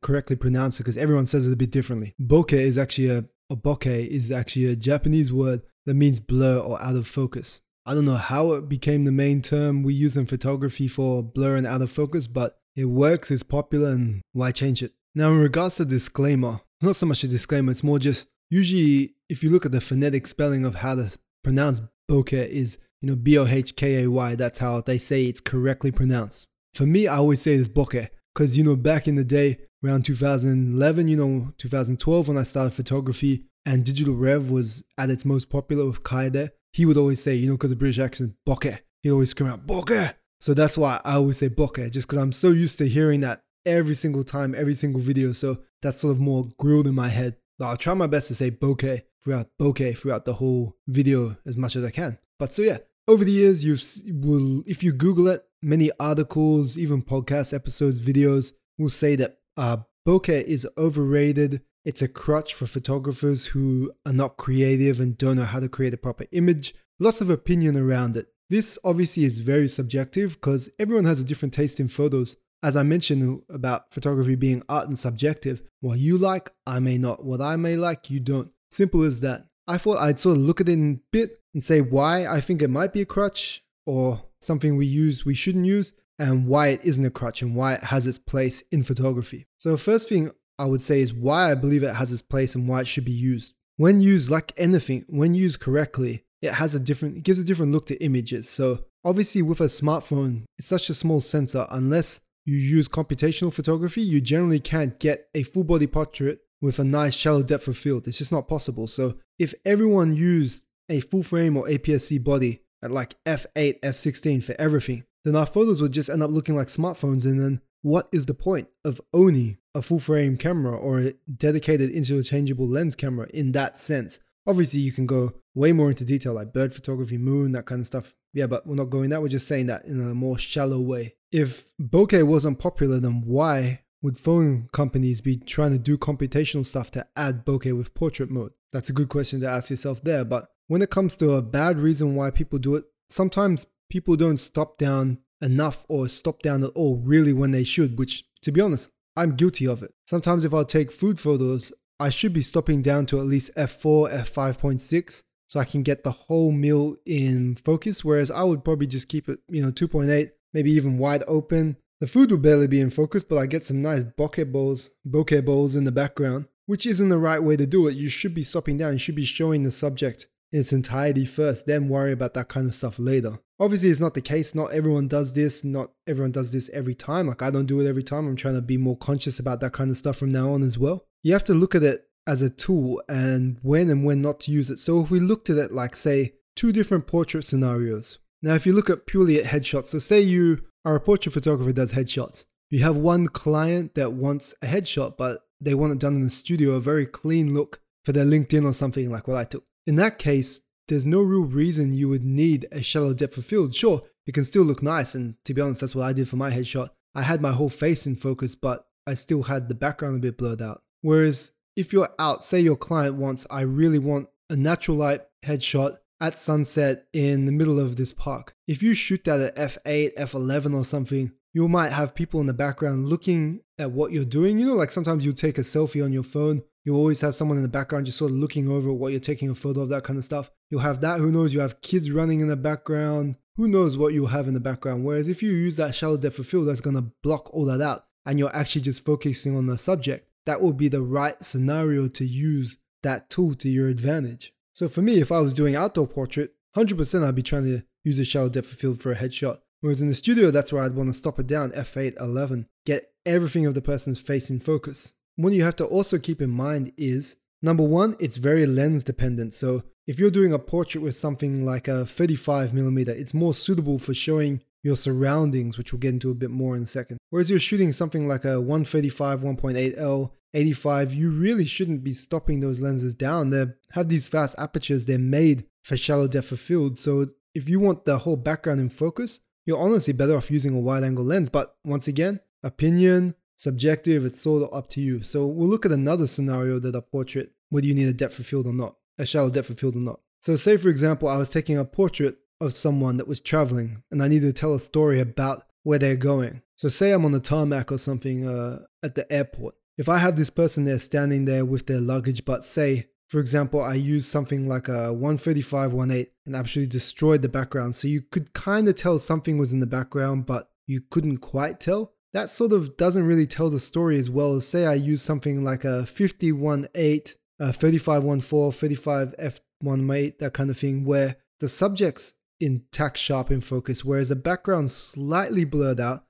correctly 0.00 0.34
pronounce 0.34 0.80
it, 0.80 0.84
because 0.84 0.96
everyone 0.96 1.26
says 1.26 1.46
it 1.46 1.52
a 1.52 1.56
bit 1.56 1.70
differently. 1.70 2.14
Bokeh 2.18 2.54
is 2.54 2.78
actually 2.78 3.10
a, 3.10 3.26
a 3.50 3.56
bokeh 3.56 4.08
is 4.08 4.32
actually 4.32 4.64
a 4.64 4.76
Japanese 4.76 5.30
word 5.30 5.60
that 5.84 5.92
means 5.92 6.20
blur 6.20 6.56
or 6.56 6.80
out 6.80 6.96
of 6.96 7.06
focus. 7.06 7.60
I 7.84 7.92
don't 7.92 8.06
know 8.06 8.14
how 8.14 8.52
it 8.52 8.66
became 8.66 9.04
the 9.04 9.12
main 9.12 9.42
term 9.42 9.82
we 9.82 9.92
use 9.92 10.16
in 10.16 10.24
photography 10.24 10.88
for 10.88 11.22
blur 11.22 11.54
and 11.54 11.66
out 11.66 11.82
of 11.82 11.92
focus, 11.92 12.26
but 12.26 12.60
it 12.74 12.86
works, 12.86 13.30
it's 13.30 13.42
popular, 13.42 13.90
and 13.90 14.22
why 14.32 14.52
change 14.52 14.82
it? 14.82 14.94
Now, 15.14 15.32
in 15.32 15.38
regards 15.38 15.74
to 15.76 15.84
disclaimer, 15.84 16.60
it's 16.78 16.86
not 16.86 16.96
so 16.96 17.04
much 17.04 17.24
a 17.24 17.28
disclaimer, 17.28 17.72
it's 17.72 17.84
more 17.84 17.98
just 17.98 18.26
usually 18.48 19.16
if 19.28 19.42
you 19.42 19.50
look 19.50 19.66
at 19.66 19.72
the 19.72 19.82
phonetic 19.82 20.26
spelling 20.26 20.64
of 20.64 20.76
how 20.76 20.94
to 20.94 21.14
pronounce 21.44 21.82
bokeh 22.08 22.46
is, 22.48 22.78
you 23.00 23.08
know, 23.10 23.16
B 23.16 23.38
O 23.38 23.46
H 23.46 23.76
K 23.76 24.02
A 24.02 24.10
Y. 24.10 24.34
That's 24.34 24.58
how 24.58 24.80
they 24.80 24.98
say 24.98 25.24
it's 25.24 25.40
correctly 25.40 25.90
pronounced. 25.90 26.48
For 26.74 26.86
me, 26.86 27.06
I 27.06 27.16
always 27.16 27.42
say 27.42 27.54
it's 27.54 27.68
bokeh 27.68 28.08
because, 28.34 28.56
you 28.56 28.64
know, 28.64 28.76
back 28.76 29.08
in 29.08 29.16
the 29.16 29.24
day, 29.24 29.58
around 29.84 30.04
2011, 30.04 31.08
you 31.08 31.16
know, 31.16 31.52
2012, 31.58 32.28
when 32.28 32.38
I 32.38 32.42
started 32.42 32.72
photography 32.72 33.44
and 33.64 33.84
Digital 33.84 34.14
Rev 34.14 34.50
was 34.50 34.84
at 34.96 35.10
its 35.10 35.24
most 35.24 35.50
popular 35.50 35.86
with 35.86 36.02
Kai 36.02 36.30
he 36.72 36.86
would 36.86 36.96
always 36.96 37.22
say, 37.22 37.34
you 37.34 37.48
know, 37.48 37.54
because 37.54 37.72
of 37.72 37.78
the 37.78 37.80
British 37.80 37.98
accent, 37.98 38.34
bokeh. 38.46 38.78
He'd 39.02 39.10
always 39.10 39.30
scream 39.30 39.50
out, 39.50 39.66
bokeh. 39.66 40.14
So 40.40 40.54
that's 40.54 40.78
why 40.78 41.00
I 41.04 41.14
always 41.14 41.38
say 41.38 41.48
bokeh, 41.48 41.90
just 41.90 42.06
because 42.06 42.18
I'm 42.18 42.32
so 42.32 42.50
used 42.50 42.78
to 42.78 42.88
hearing 42.88 43.20
that 43.20 43.42
every 43.66 43.94
single 43.94 44.22
time, 44.22 44.54
every 44.54 44.74
single 44.74 45.00
video. 45.00 45.32
So 45.32 45.58
that's 45.82 46.00
sort 46.00 46.12
of 46.12 46.20
more 46.20 46.44
grilled 46.58 46.86
in 46.86 46.94
my 46.94 47.08
head. 47.08 47.36
But 47.58 47.66
I'll 47.66 47.76
try 47.76 47.94
my 47.94 48.06
best 48.06 48.28
to 48.28 48.34
say 48.34 48.50
bokeh 48.50 49.02
throughout 49.28 49.48
bokeh 49.60 49.96
throughout 49.96 50.24
the 50.24 50.34
whole 50.34 50.76
video 50.86 51.36
as 51.44 51.56
much 51.56 51.76
as 51.76 51.84
I 51.84 51.90
can. 51.90 52.18
But 52.38 52.54
so 52.54 52.62
yeah, 52.62 52.78
over 53.06 53.24
the 53.24 53.32
years 53.32 53.64
you 53.64 53.76
will 54.14 54.62
if 54.66 54.82
you 54.82 54.92
Google 54.92 55.28
it, 55.28 55.44
many 55.62 55.90
articles, 56.00 56.78
even 56.78 57.02
podcast 57.02 57.52
episodes, 57.52 58.00
videos 58.00 58.52
will 58.78 58.88
say 58.88 59.16
that 59.16 59.38
uh, 59.56 59.78
bokeh 60.06 60.42
is 60.44 60.66
overrated. 60.78 61.62
It's 61.84 62.02
a 62.02 62.08
crutch 62.08 62.54
for 62.54 62.66
photographers 62.66 63.46
who 63.46 63.92
are 64.06 64.12
not 64.12 64.36
creative 64.36 65.00
and 65.00 65.16
don't 65.16 65.36
know 65.36 65.44
how 65.44 65.60
to 65.60 65.68
create 65.68 65.94
a 65.94 65.98
proper 65.98 66.26
image. 66.32 66.74
Lots 66.98 67.20
of 67.20 67.30
opinion 67.30 67.76
around 67.76 68.16
it. 68.16 68.28
This 68.50 68.78
obviously 68.82 69.24
is 69.24 69.40
very 69.40 69.68
subjective 69.68 70.34
because 70.34 70.70
everyone 70.78 71.04
has 71.04 71.20
a 71.20 71.24
different 71.24 71.52
taste 71.54 71.80
in 71.80 71.88
photos. 71.88 72.36
As 72.62 72.76
I 72.76 72.82
mentioned 72.82 73.42
about 73.48 73.92
photography 73.92 74.34
being 74.34 74.62
art 74.68 74.88
and 74.88 74.98
subjective, 74.98 75.62
what 75.80 75.98
you 75.98 76.18
like, 76.18 76.50
I 76.66 76.80
may 76.80 76.98
not. 76.98 77.24
What 77.24 77.40
I 77.40 77.56
may 77.56 77.76
like, 77.76 78.10
you 78.10 78.20
don't. 78.20 78.50
Simple 78.70 79.02
as 79.02 79.20
that. 79.20 79.46
I 79.66 79.78
thought 79.78 79.98
I'd 79.98 80.18
sort 80.18 80.36
of 80.36 80.42
look 80.42 80.60
at 80.60 80.68
it 80.68 80.72
in 80.72 80.92
a 80.92 81.00
bit 81.12 81.38
and 81.52 81.62
say 81.62 81.80
why 81.80 82.26
I 82.26 82.40
think 82.40 82.62
it 82.62 82.68
might 82.68 82.92
be 82.92 83.02
a 83.02 83.06
crutch 83.06 83.62
or 83.86 84.22
something 84.40 84.76
we 84.76 84.86
use 84.86 85.24
we 85.24 85.34
shouldn't 85.34 85.66
use 85.66 85.92
and 86.18 86.46
why 86.46 86.68
it 86.68 86.80
isn't 86.84 87.04
a 87.04 87.10
crutch 87.10 87.42
and 87.42 87.54
why 87.54 87.74
it 87.74 87.84
has 87.84 88.06
its 88.06 88.18
place 88.18 88.62
in 88.72 88.82
photography. 88.82 89.46
So 89.58 89.76
first 89.76 90.08
thing 90.08 90.30
I 90.58 90.64
would 90.64 90.82
say 90.82 91.00
is 91.00 91.12
why 91.12 91.50
I 91.50 91.54
believe 91.54 91.82
it 91.82 91.94
has 91.94 92.12
its 92.12 92.22
place 92.22 92.54
and 92.54 92.68
why 92.68 92.80
it 92.80 92.88
should 92.88 93.04
be 93.04 93.12
used. 93.12 93.54
When 93.76 94.00
used 94.00 94.30
like 94.30 94.52
anything, 94.56 95.04
when 95.08 95.34
used 95.34 95.60
correctly, 95.60 96.24
it 96.42 96.54
has 96.54 96.74
a 96.74 96.80
different 96.80 97.18
it 97.18 97.22
gives 97.22 97.38
a 97.38 97.44
different 97.44 97.72
look 97.72 97.86
to 97.86 98.02
images. 98.02 98.48
So 98.48 98.84
obviously 99.04 99.42
with 99.42 99.60
a 99.60 99.64
smartphone, 99.64 100.44
it's 100.58 100.68
such 100.68 100.90
a 100.90 100.94
small 100.94 101.20
sensor 101.20 101.66
unless 101.70 102.20
you 102.44 102.56
use 102.56 102.88
computational 102.88 103.52
photography, 103.52 104.00
you 104.00 104.20
generally 104.20 104.60
can't 104.60 104.98
get 104.98 105.28
a 105.34 105.42
full 105.42 105.64
body 105.64 105.86
portrait 105.86 106.40
with 106.60 106.78
a 106.78 106.84
nice 106.84 107.14
shallow 107.14 107.42
depth 107.42 107.68
of 107.68 107.76
field. 107.76 108.06
It's 108.06 108.18
just 108.18 108.32
not 108.32 108.48
possible. 108.48 108.88
So 108.88 109.16
if 109.38 109.54
everyone 109.64 110.14
used 110.14 110.64
a 110.88 111.00
full 111.00 111.22
frame 111.22 111.56
or 111.56 111.66
APS-C 111.66 112.18
body 112.18 112.62
at 112.82 112.90
like 112.90 113.14
f8, 113.24 113.80
f16 113.80 114.42
for 114.42 114.54
everything, 114.58 115.04
then 115.24 115.36
our 115.36 115.46
photos 115.46 115.82
would 115.82 115.92
just 115.92 116.08
end 116.08 116.22
up 116.22 116.30
looking 116.30 116.56
like 116.56 116.68
smartphones. 116.68 117.24
And 117.24 117.40
then 117.40 117.60
what 117.82 118.08
is 118.12 118.26
the 118.26 118.34
point 118.34 118.68
of 118.84 119.00
owning 119.12 119.58
a 119.74 119.82
full 119.82 120.00
frame 120.00 120.36
camera 120.36 120.76
or 120.76 121.00
a 121.00 121.14
dedicated 121.36 121.90
interchangeable 121.90 122.66
lens 122.66 122.96
camera 122.96 123.28
in 123.32 123.52
that 123.52 123.78
sense? 123.78 124.18
Obviously, 124.46 124.80
you 124.80 124.92
can 124.92 125.06
go 125.06 125.34
way 125.54 125.72
more 125.72 125.90
into 125.90 126.04
detail 126.04 126.32
like 126.32 126.54
bird 126.54 126.72
photography, 126.72 127.18
moon, 127.18 127.52
that 127.52 127.66
kind 127.66 127.80
of 127.80 127.86
stuff. 127.86 128.14
Yeah, 128.32 128.46
but 128.46 128.66
we're 128.66 128.76
not 128.76 128.90
going 128.90 129.10
that. 129.10 129.20
We're 129.20 129.28
just 129.28 129.48
saying 129.48 129.66
that 129.66 129.84
in 129.84 130.00
a 130.00 130.14
more 130.14 130.38
shallow 130.38 130.80
way. 130.80 131.16
If 131.30 131.70
bokeh 131.80 132.22
wasn't 132.22 132.58
popular, 132.58 132.98
then 132.98 133.22
why 133.26 133.82
would 134.02 134.18
phone 134.18 134.68
companies 134.72 135.20
be 135.20 135.36
trying 135.36 135.72
to 135.72 135.78
do 135.78 135.98
computational 135.98 136.66
stuff 136.66 136.90
to 136.92 137.06
add 137.16 137.44
bokeh 137.44 137.76
with 137.76 137.94
portrait 137.94 138.30
mode? 138.30 138.52
That's 138.72 138.90
a 138.90 138.94
good 138.94 139.08
question 139.08 139.40
to 139.40 139.48
ask 139.48 139.70
yourself 139.70 140.02
there. 140.02 140.24
But 140.24 140.48
when 140.66 140.82
it 140.82 140.90
comes 140.90 141.16
to 141.16 141.32
a 141.32 141.42
bad 141.42 141.78
reason 141.78 142.14
why 142.14 142.30
people 142.30 142.58
do 142.58 142.76
it, 142.76 142.84
sometimes 143.08 143.66
people 143.90 144.16
don't 144.16 144.38
stop 144.38 144.78
down 144.78 145.18
enough 145.40 145.84
or 145.88 146.08
stop 146.08 146.42
down 146.42 146.62
at 146.62 146.70
all 146.70 146.96
really 146.98 147.32
when 147.32 147.50
they 147.50 147.64
should, 147.64 147.98
which 147.98 148.24
to 148.42 148.52
be 148.52 148.60
honest, 148.60 148.90
I'm 149.16 149.36
guilty 149.36 149.66
of 149.66 149.82
it. 149.82 149.92
Sometimes 150.06 150.44
if 150.44 150.54
I 150.54 150.62
take 150.62 150.92
food 150.92 151.18
photos, 151.18 151.72
I 151.98 152.10
should 152.10 152.32
be 152.32 152.42
stopping 152.42 152.82
down 152.82 153.06
to 153.06 153.18
at 153.18 153.26
least 153.26 153.54
f4, 153.56 154.12
f5.6 154.12 155.24
so 155.48 155.58
I 155.58 155.64
can 155.64 155.82
get 155.82 156.04
the 156.04 156.12
whole 156.12 156.52
meal 156.52 156.96
in 157.04 157.56
focus. 157.56 158.04
Whereas 158.04 158.30
I 158.30 158.44
would 158.44 158.64
probably 158.64 158.86
just 158.86 159.08
keep 159.08 159.28
it, 159.28 159.40
you 159.48 159.62
know, 159.62 159.72
2.8, 159.72 160.30
maybe 160.52 160.70
even 160.70 160.98
wide 160.98 161.24
open, 161.26 161.76
the 162.00 162.06
food 162.06 162.30
will 162.30 162.38
barely 162.38 162.68
be 162.68 162.80
in 162.80 162.90
focus, 162.90 163.24
but 163.24 163.38
I 163.38 163.46
get 163.46 163.64
some 163.64 163.82
nice 163.82 164.02
bokeh 164.02 164.52
balls, 164.52 164.90
bokeh 165.06 165.44
balls 165.44 165.74
in 165.74 165.84
the 165.84 165.92
background, 165.92 166.46
which 166.66 166.86
isn't 166.86 167.08
the 167.08 167.18
right 167.18 167.42
way 167.42 167.56
to 167.56 167.66
do 167.66 167.88
it. 167.88 167.96
You 167.96 168.08
should 168.08 168.34
be 168.34 168.42
stopping 168.42 168.78
down. 168.78 168.92
You 168.92 168.98
should 168.98 169.16
be 169.16 169.24
showing 169.24 169.64
the 169.64 169.72
subject 169.72 170.26
in 170.52 170.60
its 170.60 170.72
entirety 170.72 171.24
first, 171.24 171.66
then 171.66 171.88
worry 171.88 172.12
about 172.12 172.34
that 172.34 172.48
kind 172.48 172.66
of 172.66 172.74
stuff 172.74 172.98
later. 172.98 173.38
Obviously, 173.60 173.90
it's 173.90 174.00
not 174.00 174.14
the 174.14 174.22
case. 174.22 174.54
Not 174.54 174.72
everyone 174.72 175.08
does 175.08 175.32
this. 175.32 175.64
Not 175.64 175.90
everyone 176.06 176.32
does 176.32 176.52
this 176.52 176.70
every 176.70 176.94
time. 176.94 177.26
Like, 177.26 177.42
I 177.42 177.50
don't 177.50 177.66
do 177.66 177.80
it 177.80 177.88
every 177.88 178.04
time. 178.04 178.26
I'm 178.26 178.36
trying 178.36 178.54
to 178.54 178.62
be 178.62 178.76
more 178.76 178.96
conscious 178.96 179.38
about 179.38 179.60
that 179.60 179.72
kind 179.72 179.90
of 179.90 179.96
stuff 179.96 180.16
from 180.16 180.30
now 180.30 180.52
on 180.52 180.62
as 180.62 180.78
well. 180.78 181.04
You 181.22 181.32
have 181.32 181.44
to 181.44 181.54
look 181.54 181.74
at 181.74 181.82
it 181.82 182.06
as 182.26 182.40
a 182.40 182.50
tool 182.50 183.02
and 183.08 183.58
when 183.62 183.90
and 183.90 184.04
when 184.04 184.22
not 184.22 184.38
to 184.40 184.52
use 184.52 184.70
it. 184.70 184.78
So, 184.78 185.02
if 185.02 185.10
we 185.10 185.18
looked 185.18 185.50
at 185.50 185.58
it 185.58 185.72
like, 185.72 185.96
say, 185.96 186.34
two 186.54 186.72
different 186.72 187.06
portrait 187.06 187.44
scenarios, 187.44 188.18
Now, 188.40 188.54
if 188.54 188.64
you 188.64 188.72
look 188.72 188.88
at 188.88 189.06
purely 189.06 189.38
at 189.38 189.46
headshots, 189.46 189.88
so 189.88 189.98
say 189.98 190.20
you 190.20 190.62
a 190.96 191.00
portrait 191.00 191.32
photographer 191.32 191.72
does 191.72 191.92
headshots. 191.92 192.44
You 192.70 192.82
have 192.82 192.96
one 192.96 193.28
client 193.28 193.94
that 193.94 194.12
wants 194.12 194.54
a 194.62 194.66
headshot, 194.66 195.16
but 195.16 195.46
they 195.60 195.74
want 195.74 195.92
it 195.92 195.98
done 195.98 196.16
in 196.16 196.22
the 196.22 196.30
studio, 196.30 196.72
a 196.72 196.80
very 196.80 197.06
clean 197.06 197.54
look 197.54 197.80
for 198.04 198.12
their 198.12 198.24
LinkedIn 198.24 198.64
or 198.64 198.72
something 198.72 199.10
like 199.10 199.26
what 199.26 199.38
I 199.38 199.44
took. 199.44 199.64
In 199.86 199.96
that 199.96 200.18
case, 200.18 200.60
there's 200.88 201.06
no 201.06 201.20
real 201.20 201.44
reason 201.44 201.92
you 201.92 202.08
would 202.08 202.24
need 202.24 202.66
a 202.72 202.82
shallow 202.82 203.14
depth 203.14 203.38
of 203.38 203.46
field. 203.46 203.74
Sure, 203.74 204.02
it 204.26 204.32
can 204.32 204.44
still 204.44 204.62
look 204.62 204.82
nice, 204.82 205.14
and 205.14 205.36
to 205.44 205.54
be 205.54 205.60
honest, 205.60 205.80
that's 205.80 205.94
what 205.94 206.06
I 206.06 206.12
did 206.12 206.28
for 206.28 206.36
my 206.36 206.50
headshot. 206.50 206.88
I 207.14 207.22
had 207.22 207.40
my 207.40 207.52
whole 207.52 207.68
face 207.68 208.06
in 208.06 208.16
focus, 208.16 208.54
but 208.54 208.86
I 209.06 209.14
still 209.14 209.44
had 209.44 209.68
the 209.68 209.74
background 209.74 210.16
a 210.16 210.20
bit 210.20 210.38
blurred 210.38 210.62
out. 210.62 210.82
Whereas 211.00 211.52
if 211.76 211.92
you're 211.92 212.10
out, 212.18 212.44
say 212.44 212.60
your 212.60 212.76
client 212.76 213.16
wants, 213.16 213.46
I 213.50 213.62
really 213.62 213.98
want 213.98 214.28
a 214.50 214.56
natural 214.56 214.96
light 214.96 215.22
headshot 215.44 215.96
at 216.20 216.38
sunset 216.38 217.06
in 217.12 217.46
the 217.46 217.52
middle 217.52 217.78
of 217.78 217.96
this 217.96 218.12
park. 218.12 218.54
If 218.66 218.82
you 218.82 218.94
shoot 218.94 219.24
that 219.24 219.40
at 219.40 219.56
f8, 219.56 220.16
f11 220.16 220.74
or 220.74 220.84
something, 220.84 221.32
you 221.52 221.68
might 221.68 221.92
have 221.92 222.14
people 222.14 222.40
in 222.40 222.46
the 222.46 222.54
background 222.54 223.06
looking 223.06 223.60
at 223.78 223.92
what 223.92 224.12
you're 224.12 224.24
doing. 224.24 224.58
You 224.58 224.66
know, 224.66 224.74
like 224.74 224.90
sometimes 224.90 225.24
you 225.24 225.32
take 225.32 225.58
a 225.58 225.62
selfie 225.62 226.04
on 226.04 226.12
your 226.12 226.22
phone. 226.22 226.62
You 226.84 226.94
always 226.94 227.20
have 227.20 227.34
someone 227.34 227.56
in 227.56 227.62
the 227.62 227.68
background 227.68 228.06
just 228.06 228.18
sort 228.18 228.30
of 228.30 228.36
looking 228.36 228.68
over 228.68 228.92
what 228.92 229.12
you're 229.12 229.20
taking 229.20 229.50
a 229.50 229.54
photo 229.54 229.80
of, 229.82 229.88
that 229.90 230.04
kind 230.04 230.18
of 230.18 230.24
stuff. 230.24 230.50
You'll 230.70 230.80
have 230.80 231.00
that. 231.00 231.20
Who 231.20 231.30
knows? 231.30 231.54
You 231.54 231.60
have 231.60 231.80
kids 231.80 232.10
running 232.10 232.40
in 232.40 232.48
the 232.48 232.56
background. 232.56 233.36
Who 233.56 233.68
knows 233.68 233.96
what 233.96 234.14
you'll 234.14 234.28
have 234.28 234.46
in 234.46 234.54
the 234.54 234.60
background? 234.60 235.04
Whereas 235.04 235.28
if 235.28 235.42
you 235.42 235.50
use 235.50 235.76
that 235.76 235.94
shallow 235.94 236.16
depth 236.16 236.38
of 236.38 236.46
field, 236.46 236.68
that's 236.68 236.80
going 236.80 236.96
to 236.96 237.10
block 237.22 237.52
all 237.52 237.64
that 237.66 237.80
out 237.80 238.04
and 238.24 238.38
you're 238.38 238.54
actually 238.54 238.82
just 238.82 239.04
focusing 239.04 239.56
on 239.56 239.66
the 239.66 239.78
subject. 239.78 240.28
That 240.46 240.60
would 240.62 240.76
be 240.76 240.88
the 240.88 241.02
right 241.02 241.42
scenario 241.44 242.08
to 242.08 242.24
use 242.24 242.78
that 243.02 243.30
tool 243.30 243.54
to 243.54 243.68
your 243.68 243.88
advantage. 243.88 244.52
So 244.78 244.88
for 244.88 245.02
me, 245.02 245.20
if 245.20 245.32
I 245.32 245.40
was 245.40 245.54
doing 245.54 245.74
outdoor 245.74 246.06
portrait, 246.06 246.52
100% 246.76 247.26
I'd 247.26 247.34
be 247.34 247.42
trying 247.42 247.64
to 247.64 247.82
use 248.04 248.20
a 248.20 248.24
shallow 248.24 248.48
depth 248.48 248.70
of 248.70 248.78
field 248.78 249.02
for 249.02 249.10
a 249.10 249.16
headshot. 249.16 249.58
Whereas 249.80 250.00
in 250.00 250.06
the 250.06 250.14
studio, 250.14 250.52
that's 250.52 250.72
where 250.72 250.84
I'd 250.84 250.94
want 250.94 251.08
to 251.08 251.14
stop 251.14 251.40
it 251.40 251.48
down, 251.48 251.72
f8, 251.72 252.14
11, 252.20 252.68
get 252.86 253.10
everything 253.26 253.66
of 253.66 253.74
the 253.74 253.82
person's 253.82 254.20
face 254.20 254.50
in 254.50 254.60
focus. 254.60 255.16
What 255.34 255.52
you 255.52 255.64
have 255.64 255.74
to 255.76 255.84
also 255.84 256.16
keep 256.16 256.40
in 256.40 256.50
mind 256.50 256.92
is 256.96 257.38
number 257.60 257.82
one, 257.82 258.14
it's 258.20 258.36
very 258.36 258.66
lens 258.66 259.02
dependent. 259.02 259.52
So 259.52 259.82
if 260.06 260.20
you're 260.20 260.30
doing 260.30 260.52
a 260.52 260.60
portrait 260.60 261.02
with 261.02 261.16
something 261.16 261.64
like 261.64 261.88
a 261.88 262.06
35 262.06 262.72
millimeter, 262.72 263.10
it's 263.10 263.34
more 263.34 263.54
suitable 263.54 263.98
for 263.98 264.14
showing 264.14 264.62
your 264.84 264.94
surroundings, 264.94 265.76
which 265.76 265.92
we'll 265.92 265.98
get 265.98 266.12
into 266.12 266.30
a 266.30 266.34
bit 266.34 266.50
more 266.50 266.76
in 266.76 266.84
a 266.84 266.86
second. 266.86 267.18
Whereas 267.30 267.50
you're 267.50 267.58
shooting 267.58 267.90
something 267.90 268.28
like 268.28 268.44
a 268.44 268.60
135, 268.60 269.40
1.8L, 269.40 270.30
85, 270.54 271.14
you 271.14 271.30
really 271.30 271.66
shouldn't 271.66 272.02
be 272.02 272.12
stopping 272.12 272.60
those 272.60 272.80
lenses 272.80 273.14
down. 273.14 273.50
They 273.50 273.66
have 273.92 274.08
these 274.08 274.28
fast 274.28 274.54
apertures, 274.58 275.06
they're 275.06 275.18
made 275.18 275.66
for 275.82 275.96
shallow 275.96 276.28
depth 276.28 276.52
of 276.52 276.60
field. 276.60 276.98
So 276.98 277.26
if 277.54 277.68
you 277.68 277.80
want 277.80 278.04
the 278.04 278.18
whole 278.18 278.36
background 278.36 278.80
in 278.80 278.90
focus, 278.90 279.40
you're 279.66 279.78
honestly 279.78 280.12
better 280.12 280.36
off 280.36 280.50
using 280.50 280.74
a 280.74 280.80
wide 280.80 281.04
angle 281.04 281.24
lens. 281.24 281.48
But 281.48 281.76
once 281.84 282.08
again, 282.08 282.40
opinion, 282.62 283.34
subjective, 283.56 284.24
it's 284.24 284.40
sort 284.40 284.62
of 284.62 284.72
up 284.72 284.88
to 284.90 285.00
you. 285.00 285.22
So 285.22 285.46
we'll 285.46 285.68
look 285.68 285.84
at 285.84 285.92
another 285.92 286.26
scenario 286.26 286.78
that 286.78 286.94
a 286.94 287.02
portrait, 287.02 287.52
whether 287.68 287.86
you 287.86 287.94
need 287.94 288.08
a 288.08 288.12
depth 288.12 288.38
of 288.38 288.46
field 288.46 288.66
or 288.66 288.72
not, 288.72 288.96
a 289.18 289.26
shallow 289.26 289.50
depth 289.50 289.70
of 289.70 289.78
field 289.78 289.96
or 289.96 290.00
not. 290.00 290.20
So 290.40 290.56
say 290.56 290.76
for 290.76 290.88
example, 290.88 291.28
I 291.28 291.36
was 291.36 291.50
taking 291.50 291.76
a 291.76 291.84
portrait 291.84 292.38
of 292.60 292.72
someone 292.72 293.16
that 293.16 293.28
was 293.28 293.40
traveling 293.40 294.02
and 294.10 294.22
I 294.22 294.28
needed 294.28 294.54
to 294.54 294.58
tell 294.58 294.74
a 294.74 294.80
story 294.80 295.20
about 295.20 295.62
where 295.82 295.98
they're 295.98 296.16
going. 296.16 296.62
So 296.76 296.88
say 296.88 297.12
I'm 297.12 297.24
on 297.24 297.32
the 297.32 297.40
tarmac 297.40 297.90
or 297.90 297.98
something 297.98 298.46
uh, 298.46 298.84
at 299.02 299.14
the 299.14 299.30
airport. 299.32 299.74
If 299.98 300.08
I 300.08 300.18
have 300.18 300.36
this 300.36 300.50
person 300.50 300.84
there 300.84 300.98
standing 300.98 301.44
there 301.44 301.64
with 301.66 301.86
their 301.86 302.00
luggage, 302.00 302.44
but 302.44 302.64
say 302.64 303.08
for 303.28 303.40
example, 303.40 303.82
I 303.82 303.94
used 303.94 304.28
something 304.28 304.66
like 304.66 304.88
a 304.88 305.12
135 305.12 305.92
18 305.92 306.26
and 306.46 306.56
actually 306.56 306.86
destroyed 306.86 307.42
the 307.42 307.48
background. 307.48 307.94
So 307.94 308.08
you 308.08 308.22
could 308.22 308.54
kind 308.54 308.88
of 308.88 308.96
tell 308.96 309.18
something 309.18 309.58
was 309.58 309.72
in 309.72 309.80
the 309.80 309.86
background, 309.86 310.46
but 310.46 310.70
you 310.86 311.02
couldn't 311.02 311.38
quite 311.38 311.78
tell. 311.78 312.14
That 312.32 312.48
sort 312.48 312.72
of 312.72 312.96
doesn't 312.96 313.26
really 313.26 313.46
tell 313.46 313.68
the 313.68 313.80
story 313.80 314.18
as 314.18 314.30
well 314.30 314.54
as 314.54 314.66
say 314.66 314.86
I 314.86 314.94
use 314.94 315.22
something 315.22 315.62
like 315.62 315.84
a 315.84 316.06
51 316.06 316.88
8, 316.94 317.36
a 317.60 317.72
35 317.72 318.44
14, 318.44 318.72
35 318.72 319.34
f 319.38 319.60
18, 319.82 320.32
that 320.40 320.54
kind 320.54 320.70
of 320.70 320.78
thing, 320.78 321.04
where 321.04 321.36
the 321.60 321.68
subject's 321.68 322.34
in 322.60 322.84
tack 322.92 323.16
sharp 323.16 323.50
in 323.50 323.60
focus, 323.60 324.04
whereas 324.04 324.30
the 324.30 324.36
background's 324.36 324.94
slightly 324.94 325.64
blurred 325.64 326.00
out, 326.00 326.24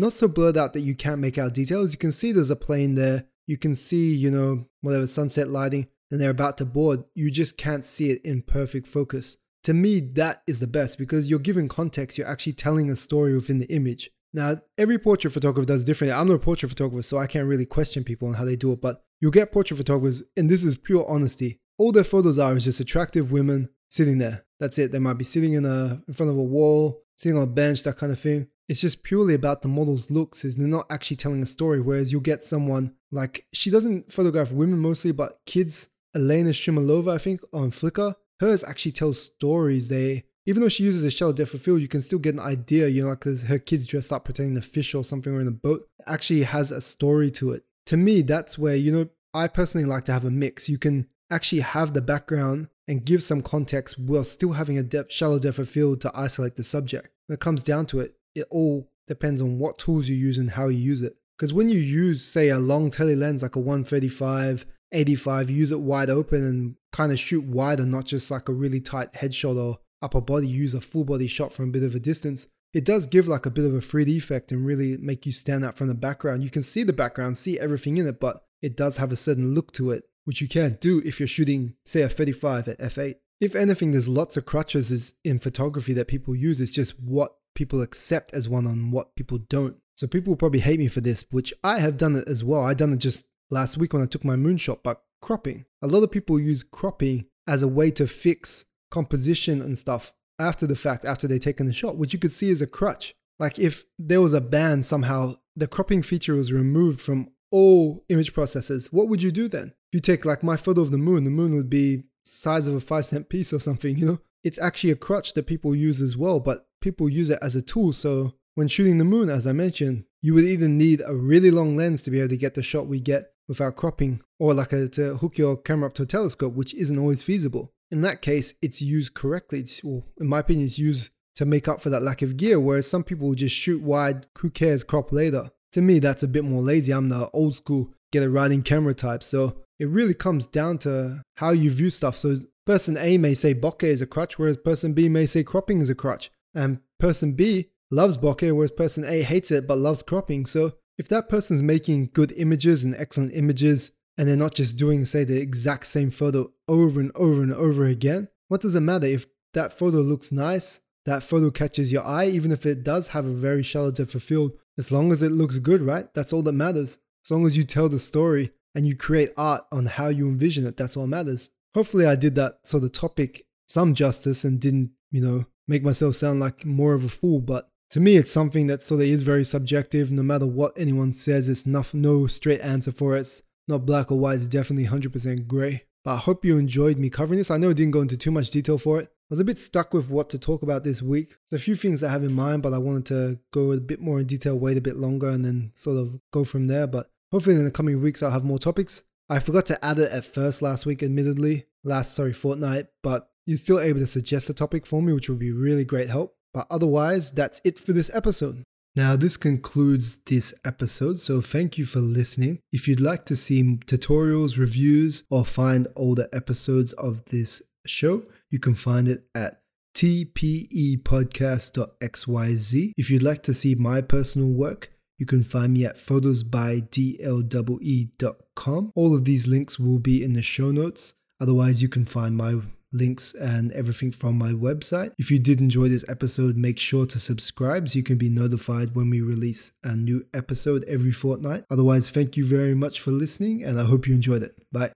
not 0.00 0.12
so 0.12 0.28
blurred 0.28 0.56
out 0.56 0.72
that 0.72 0.80
you 0.80 0.94
can't 0.94 1.20
make 1.20 1.38
out 1.38 1.54
details. 1.54 1.92
You 1.92 1.98
can 1.98 2.12
see 2.12 2.32
there's 2.32 2.50
a 2.50 2.56
plane 2.56 2.94
there. 2.94 3.26
You 3.46 3.56
can 3.56 3.74
see, 3.74 4.14
you 4.14 4.30
know, 4.30 4.66
whatever 4.80 5.06
sunset 5.06 5.48
lighting 5.48 5.88
and 6.10 6.20
they're 6.20 6.30
about 6.30 6.58
to 6.58 6.64
board, 6.64 7.04
you 7.14 7.30
just 7.30 7.56
can't 7.56 7.84
see 7.84 8.10
it 8.10 8.22
in 8.24 8.42
perfect 8.42 8.86
focus. 8.86 9.36
To 9.64 9.74
me, 9.74 10.00
that 10.00 10.42
is 10.46 10.60
the 10.60 10.66
best 10.66 10.98
because 10.98 11.28
you're 11.28 11.38
giving 11.38 11.68
context, 11.68 12.16
you're 12.16 12.28
actually 12.28 12.54
telling 12.54 12.90
a 12.90 12.96
story 12.96 13.34
within 13.34 13.58
the 13.58 13.70
image. 13.72 14.10
Now, 14.32 14.56
every 14.76 14.98
portrait 14.98 15.32
photographer 15.32 15.66
does 15.66 15.84
differently. 15.84 16.18
I'm 16.18 16.28
not 16.28 16.34
a 16.34 16.38
portrait 16.38 16.68
photographer, 16.68 17.02
so 17.02 17.18
I 17.18 17.26
can't 17.26 17.48
really 17.48 17.66
question 17.66 18.04
people 18.04 18.28
on 18.28 18.34
how 18.34 18.44
they 18.44 18.56
do 18.56 18.72
it, 18.72 18.80
but 18.80 19.02
you'll 19.20 19.30
get 19.30 19.52
portrait 19.52 19.78
photographers, 19.78 20.22
and 20.36 20.48
this 20.48 20.64
is 20.64 20.76
pure 20.76 21.08
honesty. 21.08 21.60
All 21.78 21.92
their 21.92 22.04
photos 22.04 22.38
are 22.38 22.54
is 22.56 22.64
just 22.64 22.80
attractive 22.80 23.32
women 23.32 23.70
sitting 23.88 24.18
there. 24.18 24.44
That's 24.60 24.78
it. 24.78 24.92
They 24.92 24.98
might 24.98 25.18
be 25.18 25.24
sitting 25.24 25.54
in 25.54 25.64
a 25.64 26.02
in 26.06 26.14
front 26.14 26.30
of 26.30 26.36
a 26.36 26.42
wall, 26.42 27.02
sitting 27.16 27.38
on 27.38 27.44
a 27.44 27.46
bench, 27.46 27.82
that 27.84 27.96
kind 27.96 28.12
of 28.12 28.20
thing. 28.20 28.48
It's 28.68 28.82
just 28.82 29.02
purely 29.02 29.34
about 29.34 29.62
the 29.62 29.68
model's 29.68 30.10
looks, 30.10 30.44
is 30.44 30.56
they're 30.56 30.68
not 30.68 30.86
actually 30.90 31.16
telling 31.16 31.42
a 31.42 31.46
story. 31.46 31.80
Whereas 31.80 32.12
you'll 32.12 32.20
get 32.20 32.42
someone 32.44 32.94
like 33.10 33.46
she 33.52 33.70
doesn't 33.70 34.12
photograph 34.12 34.52
women 34.52 34.78
mostly, 34.78 35.12
but 35.12 35.40
kids 35.46 35.88
Elena 36.14 36.50
Shumilova, 36.50 37.14
I 37.14 37.18
think, 37.18 37.40
on 37.52 37.70
Flickr. 37.70 38.14
Hers 38.40 38.64
actually 38.64 38.92
tells 38.92 39.20
stories. 39.20 39.88
They, 39.88 40.24
even 40.46 40.62
though 40.62 40.68
she 40.68 40.84
uses 40.84 41.04
a 41.04 41.10
shallow 41.10 41.32
depth 41.32 41.54
of 41.54 41.62
field, 41.62 41.80
you 41.80 41.88
can 41.88 42.00
still 42.00 42.18
get 42.18 42.34
an 42.34 42.40
idea, 42.40 42.88
you 42.88 43.04
know, 43.04 43.10
because 43.10 43.44
her 43.44 43.58
kids 43.58 43.86
dressed 43.86 44.12
up 44.12 44.24
pretending 44.24 44.54
to 44.54 44.62
fish 44.62 44.94
or 44.94 45.04
something 45.04 45.32
or 45.32 45.40
in 45.40 45.48
a 45.48 45.52
boat. 45.52 45.86
Actually 46.06 46.42
has 46.42 46.70
a 46.70 46.80
story 46.80 47.30
to 47.32 47.52
it. 47.52 47.64
To 47.86 47.96
me, 47.96 48.22
that's 48.22 48.58
where, 48.58 48.76
you 48.76 48.92
know, 48.92 49.08
I 49.34 49.48
personally 49.48 49.86
like 49.86 50.04
to 50.04 50.12
have 50.12 50.24
a 50.24 50.30
mix. 50.30 50.68
You 50.68 50.78
can 50.78 51.06
actually 51.30 51.60
have 51.60 51.94
the 51.94 52.00
background 52.00 52.68
and 52.86 53.04
give 53.04 53.22
some 53.22 53.42
context 53.42 53.98
while 53.98 54.24
still 54.24 54.52
having 54.52 54.78
a 54.78 54.82
depth, 54.82 55.12
shallow 55.12 55.38
depth 55.38 55.58
of 55.58 55.68
field 55.68 56.00
to 56.00 56.12
isolate 56.14 56.56
the 56.56 56.64
subject. 56.64 57.08
When 57.26 57.34
it 57.34 57.40
comes 57.40 57.62
down 57.62 57.86
to 57.86 58.00
it, 58.00 58.14
it 58.38 58.46
all 58.50 58.90
depends 59.06 59.42
on 59.42 59.58
what 59.58 59.78
tools 59.78 60.08
you 60.08 60.16
use 60.16 60.38
and 60.38 60.50
how 60.50 60.68
you 60.68 60.78
use 60.78 61.02
it. 61.02 61.16
Because 61.36 61.52
when 61.52 61.68
you 61.68 61.78
use, 61.78 62.24
say, 62.24 62.48
a 62.48 62.58
long 62.58 62.90
tele 62.90 63.14
lens 63.14 63.42
like 63.42 63.56
a 63.56 63.60
135 63.60 64.66
85, 64.92 65.50
use 65.50 65.70
it 65.70 65.80
wide 65.80 66.10
open 66.10 66.44
and 66.44 66.76
kind 66.92 67.12
of 67.12 67.18
shoot 67.18 67.44
wider, 67.44 67.84
not 67.84 68.06
just 68.06 68.30
like 68.30 68.48
a 68.48 68.52
really 68.52 68.80
tight 68.80 69.12
headshot 69.12 69.56
or 69.56 69.78
upper 70.00 70.20
body, 70.20 70.48
use 70.48 70.74
a 70.74 70.80
full 70.80 71.04
body 71.04 71.26
shot 71.26 71.52
from 71.52 71.68
a 71.68 71.72
bit 71.72 71.82
of 71.82 71.94
a 71.94 72.00
distance. 72.00 72.46
It 72.72 72.84
does 72.84 73.06
give 73.06 73.28
like 73.28 73.46
a 73.46 73.50
bit 73.50 73.64
of 73.64 73.74
a 73.74 73.80
3D 73.80 74.08
effect 74.08 74.52
and 74.52 74.64
really 74.64 74.96
make 74.96 75.26
you 75.26 75.32
stand 75.32 75.64
out 75.64 75.76
from 75.76 75.88
the 75.88 75.94
background. 75.94 76.42
You 76.42 76.50
can 76.50 76.62
see 76.62 76.82
the 76.82 76.92
background, 76.92 77.36
see 77.36 77.58
everything 77.58 77.98
in 77.98 78.06
it, 78.06 78.20
but 78.20 78.44
it 78.60 78.76
does 78.76 78.96
have 78.96 79.12
a 79.12 79.16
certain 79.16 79.54
look 79.54 79.72
to 79.72 79.90
it, 79.90 80.04
which 80.24 80.40
you 80.40 80.48
can't 80.48 80.80
do 80.80 81.02
if 81.04 81.20
you're 81.20 81.26
shooting, 81.26 81.74
say, 81.84 82.02
a 82.02 82.08
35 82.08 82.68
at 82.68 82.78
f8. 82.78 83.16
If 83.40 83.54
anything, 83.54 83.92
there's 83.92 84.08
lots 84.08 84.36
of 84.36 84.46
crutches 84.46 85.14
in 85.24 85.38
photography 85.38 85.92
that 85.94 86.08
people 86.08 86.34
use. 86.34 86.60
It's 86.60 86.72
just 86.72 87.00
what 87.00 87.36
people 87.54 87.82
accept 87.82 88.32
as 88.34 88.48
one 88.48 88.66
and 88.66 88.92
what 88.92 89.14
people 89.14 89.38
don't. 89.38 89.76
So 89.96 90.06
people 90.06 90.32
will 90.32 90.36
probably 90.36 90.60
hate 90.60 90.78
me 90.78 90.88
for 90.88 91.00
this, 91.00 91.24
which 91.30 91.52
I 91.62 91.78
have 91.78 91.96
done 91.96 92.16
it 92.16 92.28
as 92.28 92.42
well. 92.42 92.62
I 92.64 92.74
done 92.74 92.92
it 92.92 92.98
just 92.98 93.26
last 93.50 93.76
week 93.76 93.92
when 93.92 94.02
I 94.02 94.06
took 94.06 94.24
my 94.24 94.36
moonshot, 94.36 94.80
but 94.82 95.02
cropping. 95.20 95.64
A 95.82 95.86
lot 95.86 96.02
of 96.02 96.10
people 96.10 96.38
use 96.38 96.62
cropping 96.62 97.26
as 97.46 97.62
a 97.62 97.68
way 97.68 97.90
to 97.92 98.06
fix 98.06 98.64
composition 98.90 99.60
and 99.60 99.78
stuff 99.78 100.12
after 100.38 100.66
the 100.66 100.76
fact, 100.76 101.04
after 101.04 101.26
they've 101.26 101.40
taken 101.40 101.66
the 101.66 101.72
shot, 101.72 101.96
which 101.96 102.12
you 102.12 102.18
could 102.18 102.32
see 102.32 102.50
as 102.50 102.62
a 102.62 102.66
crutch. 102.66 103.14
Like 103.38 103.58
if 103.58 103.84
there 103.98 104.20
was 104.20 104.32
a 104.32 104.40
ban 104.40 104.82
somehow, 104.82 105.36
the 105.56 105.66
cropping 105.66 106.02
feature 106.02 106.34
was 106.34 106.52
removed 106.52 107.00
from 107.00 107.30
all 107.50 108.04
image 108.08 108.34
processors, 108.34 108.86
what 108.92 109.08
would 109.08 109.22
you 109.22 109.32
do 109.32 109.48
then? 109.48 109.74
If 109.90 109.94
you 109.94 110.00
take 110.00 110.24
like 110.24 110.42
my 110.42 110.56
photo 110.56 110.82
of 110.82 110.90
the 110.90 110.98
moon, 110.98 111.24
the 111.24 111.30
moon 111.30 111.54
would 111.56 111.70
be 111.70 112.04
size 112.28 112.68
of 112.68 112.74
a 112.74 112.80
five 112.80 113.06
cent 113.06 113.28
piece 113.28 113.52
or 113.52 113.58
something, 113.58 113.96
you 113.96 114.06
know? 114.06 114.20
It's 114.44 114.58
actually 114.58 114.90
a 114.90 114.96
crutch 114.96 115.34
that 115.34 115.46
people 115.46 115.74
use 115.74 116.00
as 116.00 116.16
well, 116.16 116.40
but 116.40 116.68
people 116.80 117.08
use 117.08 117.30
it 117.30 117.38
as 117.42 117.56
a 117.56 117.62
tool. 117.62 117.92
So 117.92 118.34
when 118.54 118.68
shooting 118.68 118.98
the 118.98 119.04
moon, 119.04 119.28
as 119.28 119.46
I 119.46 119.52
mentioned, 119.52 120.04
you 120.20 120.34
would 120.34 120.44
either 120.44 120.68
need 120.68 121.02
a 121.04 121.14
really 121.14 121.50
long 121.50 121.76
lens 121.76 122.02
to 122.02 122.10
be 122.10 122.18
able 122.18 122.28
to 122.30 122.36
get 122.36 122.54
the 122.54 122.62
shot 122.62 122.86
we 122.86 123.00
get 123.00 123.32
without 123.48 123.76
cropping, 123.76 124.20
or 124.38 124.52
like 124.52 124.72
a, 124.72 124.88
to 124.88 125.16
hook 125.16 125.38
your 125.38 125.56
camera 125.56 125.88
up 125.88 125.94
to 125.94 126.02
a 126.02 126.06
telescope, 126.06 126.54
which 126.54 126.74
isn't 126.74 126.98
always 126.98 127.22
feasible. 127.22 127.72
In 127.90 128.02
that 128.02 128.20
case, 128.20 128.54
it's 128.60 128.82
used 128.82 129.14
correctly. 129.14 129.60
It's, 129.60 129.82
well, 129.82 130.04
in 130.20 130.28
my 130.28 130.40
opinion, 130.40 130.66
it's 130.66 130.78
used 130.78 131.10
to 131.36 131.46
make 131.46 131.66
up 131.66 131.80
for 131.80 131.88
that 131.90 132.02
lack 132.02 132.20
of 132.20 132.36
gear, 132.36 132.60
whereas 132.60 132.86
some 132.86 133.04
people 133.04 133.34
just 133.34 133.56
shoot 133.56 133.80
wide, 133.80 134.26
who 134.38 134.50
cares, 134.50 134.84
crop 134.84 135.12
later. 135.12 135.50
To 135.72 135.80
me, 135.80 135.98
that's 135.98 136.22
a 136.22 136.28
bit 136.28 136.44
more 136.44 136.60
lazy. 136.60 136.92
I'm 136.92 137.08
the 137.08 137.30
old 137.30 137.54
school 137.54 137.94
get 138.10 138.22
a 138.22 138.30
riding 138.30 138.62
camera 138.62 138.94
type. 138.94 139.22
So 139.22 139.56
it 139.78 139.88
really 139.88 140.14
comes 140.14 140.46
down 140.46 140.78
to 140.78 141.22
how 141.36 141.50
you 141.50 141.70
view 141.70 141.90
stuff. 141.90 142.16
So 142.16 142.38
person 142.66 142.96
A 142.96 143.18
may 143.18 143.34
say 143.34 143.54
bokeh 143.54 143.84
is 143.84 144.02
a 144.02 144.06
crutch, 144.06 144.38
whereas 144.38 144.56
person 144.56 144.92
B 144.94 145.08
may 145.08 145.26
say 145.26 145.42
cropping 145.42 145.80
is 145.80 145.90
a 145.90 145.94
crutch. 145.94 146.30
And 146.54 146.80
person 146.98 147.32
B 147.32 147.70
loves 147.90 148.16
bokeh, 148.16 148.54
whereas 148.54 148.70
person 148.70 149.04
A 149.04 149.22
hates 149.22 149.50
it 149.50 149.66
but 149.66 149.78
loves 149.78 150.02
cropping. 150.02 150.46
So 150.46 150.74
if 150.96 151.08
that 151.08 151.28
person's 151.28 151.62
making 151.62 152.10
good 152.12 152.32
images 152.32 152.84
and 152.84 152.94
excellent 152.96 153.34
images, 153.34 153.92
and 154.16 154.26
they're 154.26 154.36
not 154.36 154.54
just 154.54 154.76
doing, 154.76 155.04
say, 155.04 155.22
the 155.22 155.40
exact 155.40 155.86
same 155.86 156.10
photo 156.10 156.50
over 156.66 156.98
and 156.98 157.12
over 157.14 157.40
and 157.40 157.54
over 157.54 157.84
again, 157.84 158.28
what 158.48 158.60
does 158.60 158.74
it 158.74 158.80
matter 158.80 159.06
if 159.06 159.26
that 159.54 159.72
photo 159.72 159.98
looks 159.98 160.32
nice? 160.32 160.80
that 161.08 161.22
photo 161.22 161.50
catches 161.50 161.90
your 161.90 162.04
eye, 162.04 162.26
even 162.26 162.52
if 162.52 162.66
it 162.66 162.84
does 162.84 163.08
have 163.08 163.24
a 163.24 163.32
very 163.32 163.62
shallow 163.62 163.90
depth 163.90 164.14
of 164.14 164.22
field, 164.22 164.52
as 164.76 164.92
long 164.92 165.10
as 165.10 165.22
it 165.22 165.32
looks 165.32 165.58
good, 165.58 165.80
right? 165.80 166.12
That's 166.14 166.32
all 166.32 166.42
that 166.42 166.52
matters. 166.52 166.98
As 167.24 167.30
long 167.30 167.46
as 167.46 167.56
you 167.56 167.64
tell 167.64 167.88
the 167.88 167.98
story 167.98 168.52
and 168.78 168.86
you 168.86 168.94
create 168.94 169.32
art 169.36 169.64
on 169.72 169.86
how 169.86 170.06
you 170.06 170.28
envision 170.28 170.64
it, 170.64 170.76
that's 170.76 170.96
all 170.96 171.08
matters. 171.08 171.50
Hopefully, 171.74 172.06
I 172.06 172.14
did 172.14 172.36
that 172.36 172.60
sort 172.62 172.84
of 172.84 172.92
topic 172.92 173.44
some 173.66 173.92
justice 173.92 174.44
and 174.44 174.60
didn't, 174.60 174.92
you 175.10 175.20
know, 175.20 175.46
make 175.66 175.82
myself 175.82 176.14
sound 176.14 176.38
like 176.38 176.64
more 176.64 176.94
of 176.94 177.02
a 177.02 177.08
fool. 177.08 177.40
But 177.40 177.68
to 177.90 177.98
me, 177.98 178.16
it's 178.16 178.30
something 178.30 178.68
that 178.68 178.80
sort 178.80 179.00
of 179.00 179.08
is 179.08 179.22
very 179.22 179.42
subjective. 179.42 180.12
No 180.12 180.22
matter 180.22 180.46
what 180.46 180.74
anyone 180.76 181.10
says, 181.10 181.48
it's 181.48 181.66
no 181.66 182.28
straight 182.28 182.60
answer 182.60 182.92
for 182.92 183.16
it. 183.16 183.22
It's 183.22 183.42
not 183.66 183.84
black 183.84 184.12
or 184.12 184.18
white, 184.20 184.36
it's 184.36 184.46
definitely 184.46 184.86
100% 184.86 185.48
gray. 185.48 185.82
But 186.04 186.12
I 186.12 186.18
hope 186.18 186.44
you 186.44 186.56
enjoyed 186.56 186.98
me 186.98 187.10
covering 187.10 187.38
this. 187.38 187.50
I 187.50 187.56
know 187.56 187.70
I 187.70 187.72
didn't 187.72 187.90
go 187.90 188.02
into 188.02 188.16
too 188.16 188.30
much 188.30 188.50
detail 188.50 188.78
for 188.78 189.00
it. 189.00 189.08
I 189.08 189.30
was 189.30 189.40
a 189.40 189.44
bit 189.44 189.58
stuck 189.58 189.92
with 189.92 190.08
what 190.08 190.30
to 190.30 190.38
talk 190.38 190.62
about 190.62 190.84
this 190.84 191.02
week. 191.02 191.34
There's 191.50 191.60
a 191.60 191.64
few 191.64 191.74
things 191.74 192.04
I 192.04 192.12
have 192.12 192.22
in 192.22 192.32
mind, 192.32 192.62
but 192.62 192.72
I 192.72 192.78
wanted 192.78 193.06
to 193.06 193.40
go 193.52 193.72
a 193.72 193.80
bit 193.80 194.00
more 194.00 194.20
in 194.20 194.26
detail, 194.26 194.56
wait 194.56 194.78
a 194.78 194.80
bit 194.80 194.96
longer, 194.96 195.28
and 195.28 195.44
then 195.44 195.72
sort 195.74 195.98
of 195.98 196.20
go 196.30 196.44
from 196.44 196.68
there. 196.68 196.86
But 196.86 197.10
hopefully, 197.32 197.56
in 197.56 197.64
the 197.64 197.70
coming 197.70 198.00
weeks, 198.00 198.22
I'll 198.22 198.30
have 198.30 198.44
more 198.44 198.58
topics. 198.58 199.02
I 199.28 199.40
forgot 199.40 199.66
to 199.66 199.84
add 199.84 199.98
it 199.98 200.10
at 200.10 200.24
first 200.24 200.62
last 200.62 200.86
week, 200.86 201.02
admittedly, 201.02 201.66
last, 201.84 202.14
sorry, 202.14 202.32
fortnight, 202.32 202.86
but 203.02 203.30
you're 203.46 203.58
still 203.58 203.80
able 203.80 204.00
to 204.00 204.06
suggest 204.06 204.50
a 204.50 204.54
topic 204.54 204.86
for 204.86 205.02
me, 205.02 205.12
which 205.12 205.28
would 205.28 205.38
be 205.38 205.52
really 205.52 205.84
great 205.84 206.08
help. 206.08 206.36
But 206.54 206.66
otherwise, 206.70 207.32
that's 207.32 207.60
it 207.64 207.78
for 207.78 207.92
this 207.92 208.10
episode. 208.14 208.62
Now, 208.96 209.16
this 209.16 209.36
concludes 209.36 210.18
this 210.26 210.54
episode, 210.64 211.20
so 211.20 211.40
thank 211.40 211.78
you 211.78 211.84
for 211.84 212.00
listening. 212.00 212.58
If 212.72 212.88
you'd 212.88 213.00
like 213.00 213.26
to 213.26 213.36
see 213.36 213.62
tutorials, 213.62 214.58
reviews, 214.58 215.22
or 215.30 215.44
find 215.44 215.86
older 215.94 216.26
episodes 216.32 216.92
of 216.94 217.26
this 217.26 217.62
show, 217.86 218.24
you 218.50 218.58
can 218.58 218.74
find 218.74 219.06
it 219.06 219.24
at 219.34 219.60
tpepodcast.xyz. 219.94 222.92
If 222.96 223.10
you'd 223.10 223.22
like 223.22 223.42
to 223.44 223.54
see 223.54 223.74
my 223.74 224.00
personal 224.00 224.50
work, 224.50 224.90
you 225.18 225.26
can 225.26 225.42
find 225.42 225.74
me 225.74 225.84
at 225.84 225.98
photosbydlw.com. 225.98 228.92
All 228.94 229.14
of 229.14 229.24
these 229.24 229.46
links 229.46 229.78
will 229.78 229.98
be 229.98 230.24
in 230.24 230.32
the 230.32 230.42
show 230.42 230.70
notes. 230.70 231.14
Otherwise, 231.40 231.82
you 231.82 231.88
can 231.88 232.04
find 232.04 232.36
my 232.36 232.60
links 232.92 233.34
and 233.34 233.72
everything 233.72 234.10
from 234.10 234.38
my 234.38 234.52
website. 234.52 235.12
If 235.18 235.30
you 235.30 235.38
did 235.38 235.60
enjoy 235.60 235.88
this 235.88 236.04
episode, 236.08 236.56
make 236.56 236.78
sure 236.78 237.06
to 237.06 237.18
subscribe 237.18 237.88
so 237.88 237.98
you 237.98 238.02
can 238.02 238.18
be 238.18 238.30
notified 238.30 238.94
when 238.94 239.10
we 239.10 239.20
release 239.20 239.72
a 239.84 239.94
new 239.94 240.26
episode 240.32 240.84
every 240.84 241.12
fortnight. 241.12 241.64
Otherwise, 241.70 242.10
thank 242.10 242.36
you 242.36 242.46
very 242.46 242.74
much 242.74 243.00
for 243.00 243.10
listening 243.10 243.62
and 243.62 243.78
I 243.78 243.84
hope 243.84 244.06
you 244.06 244.14
enjoyed 244.14 244.42
it. 244.42 244.52
Bye. 244.72 244.92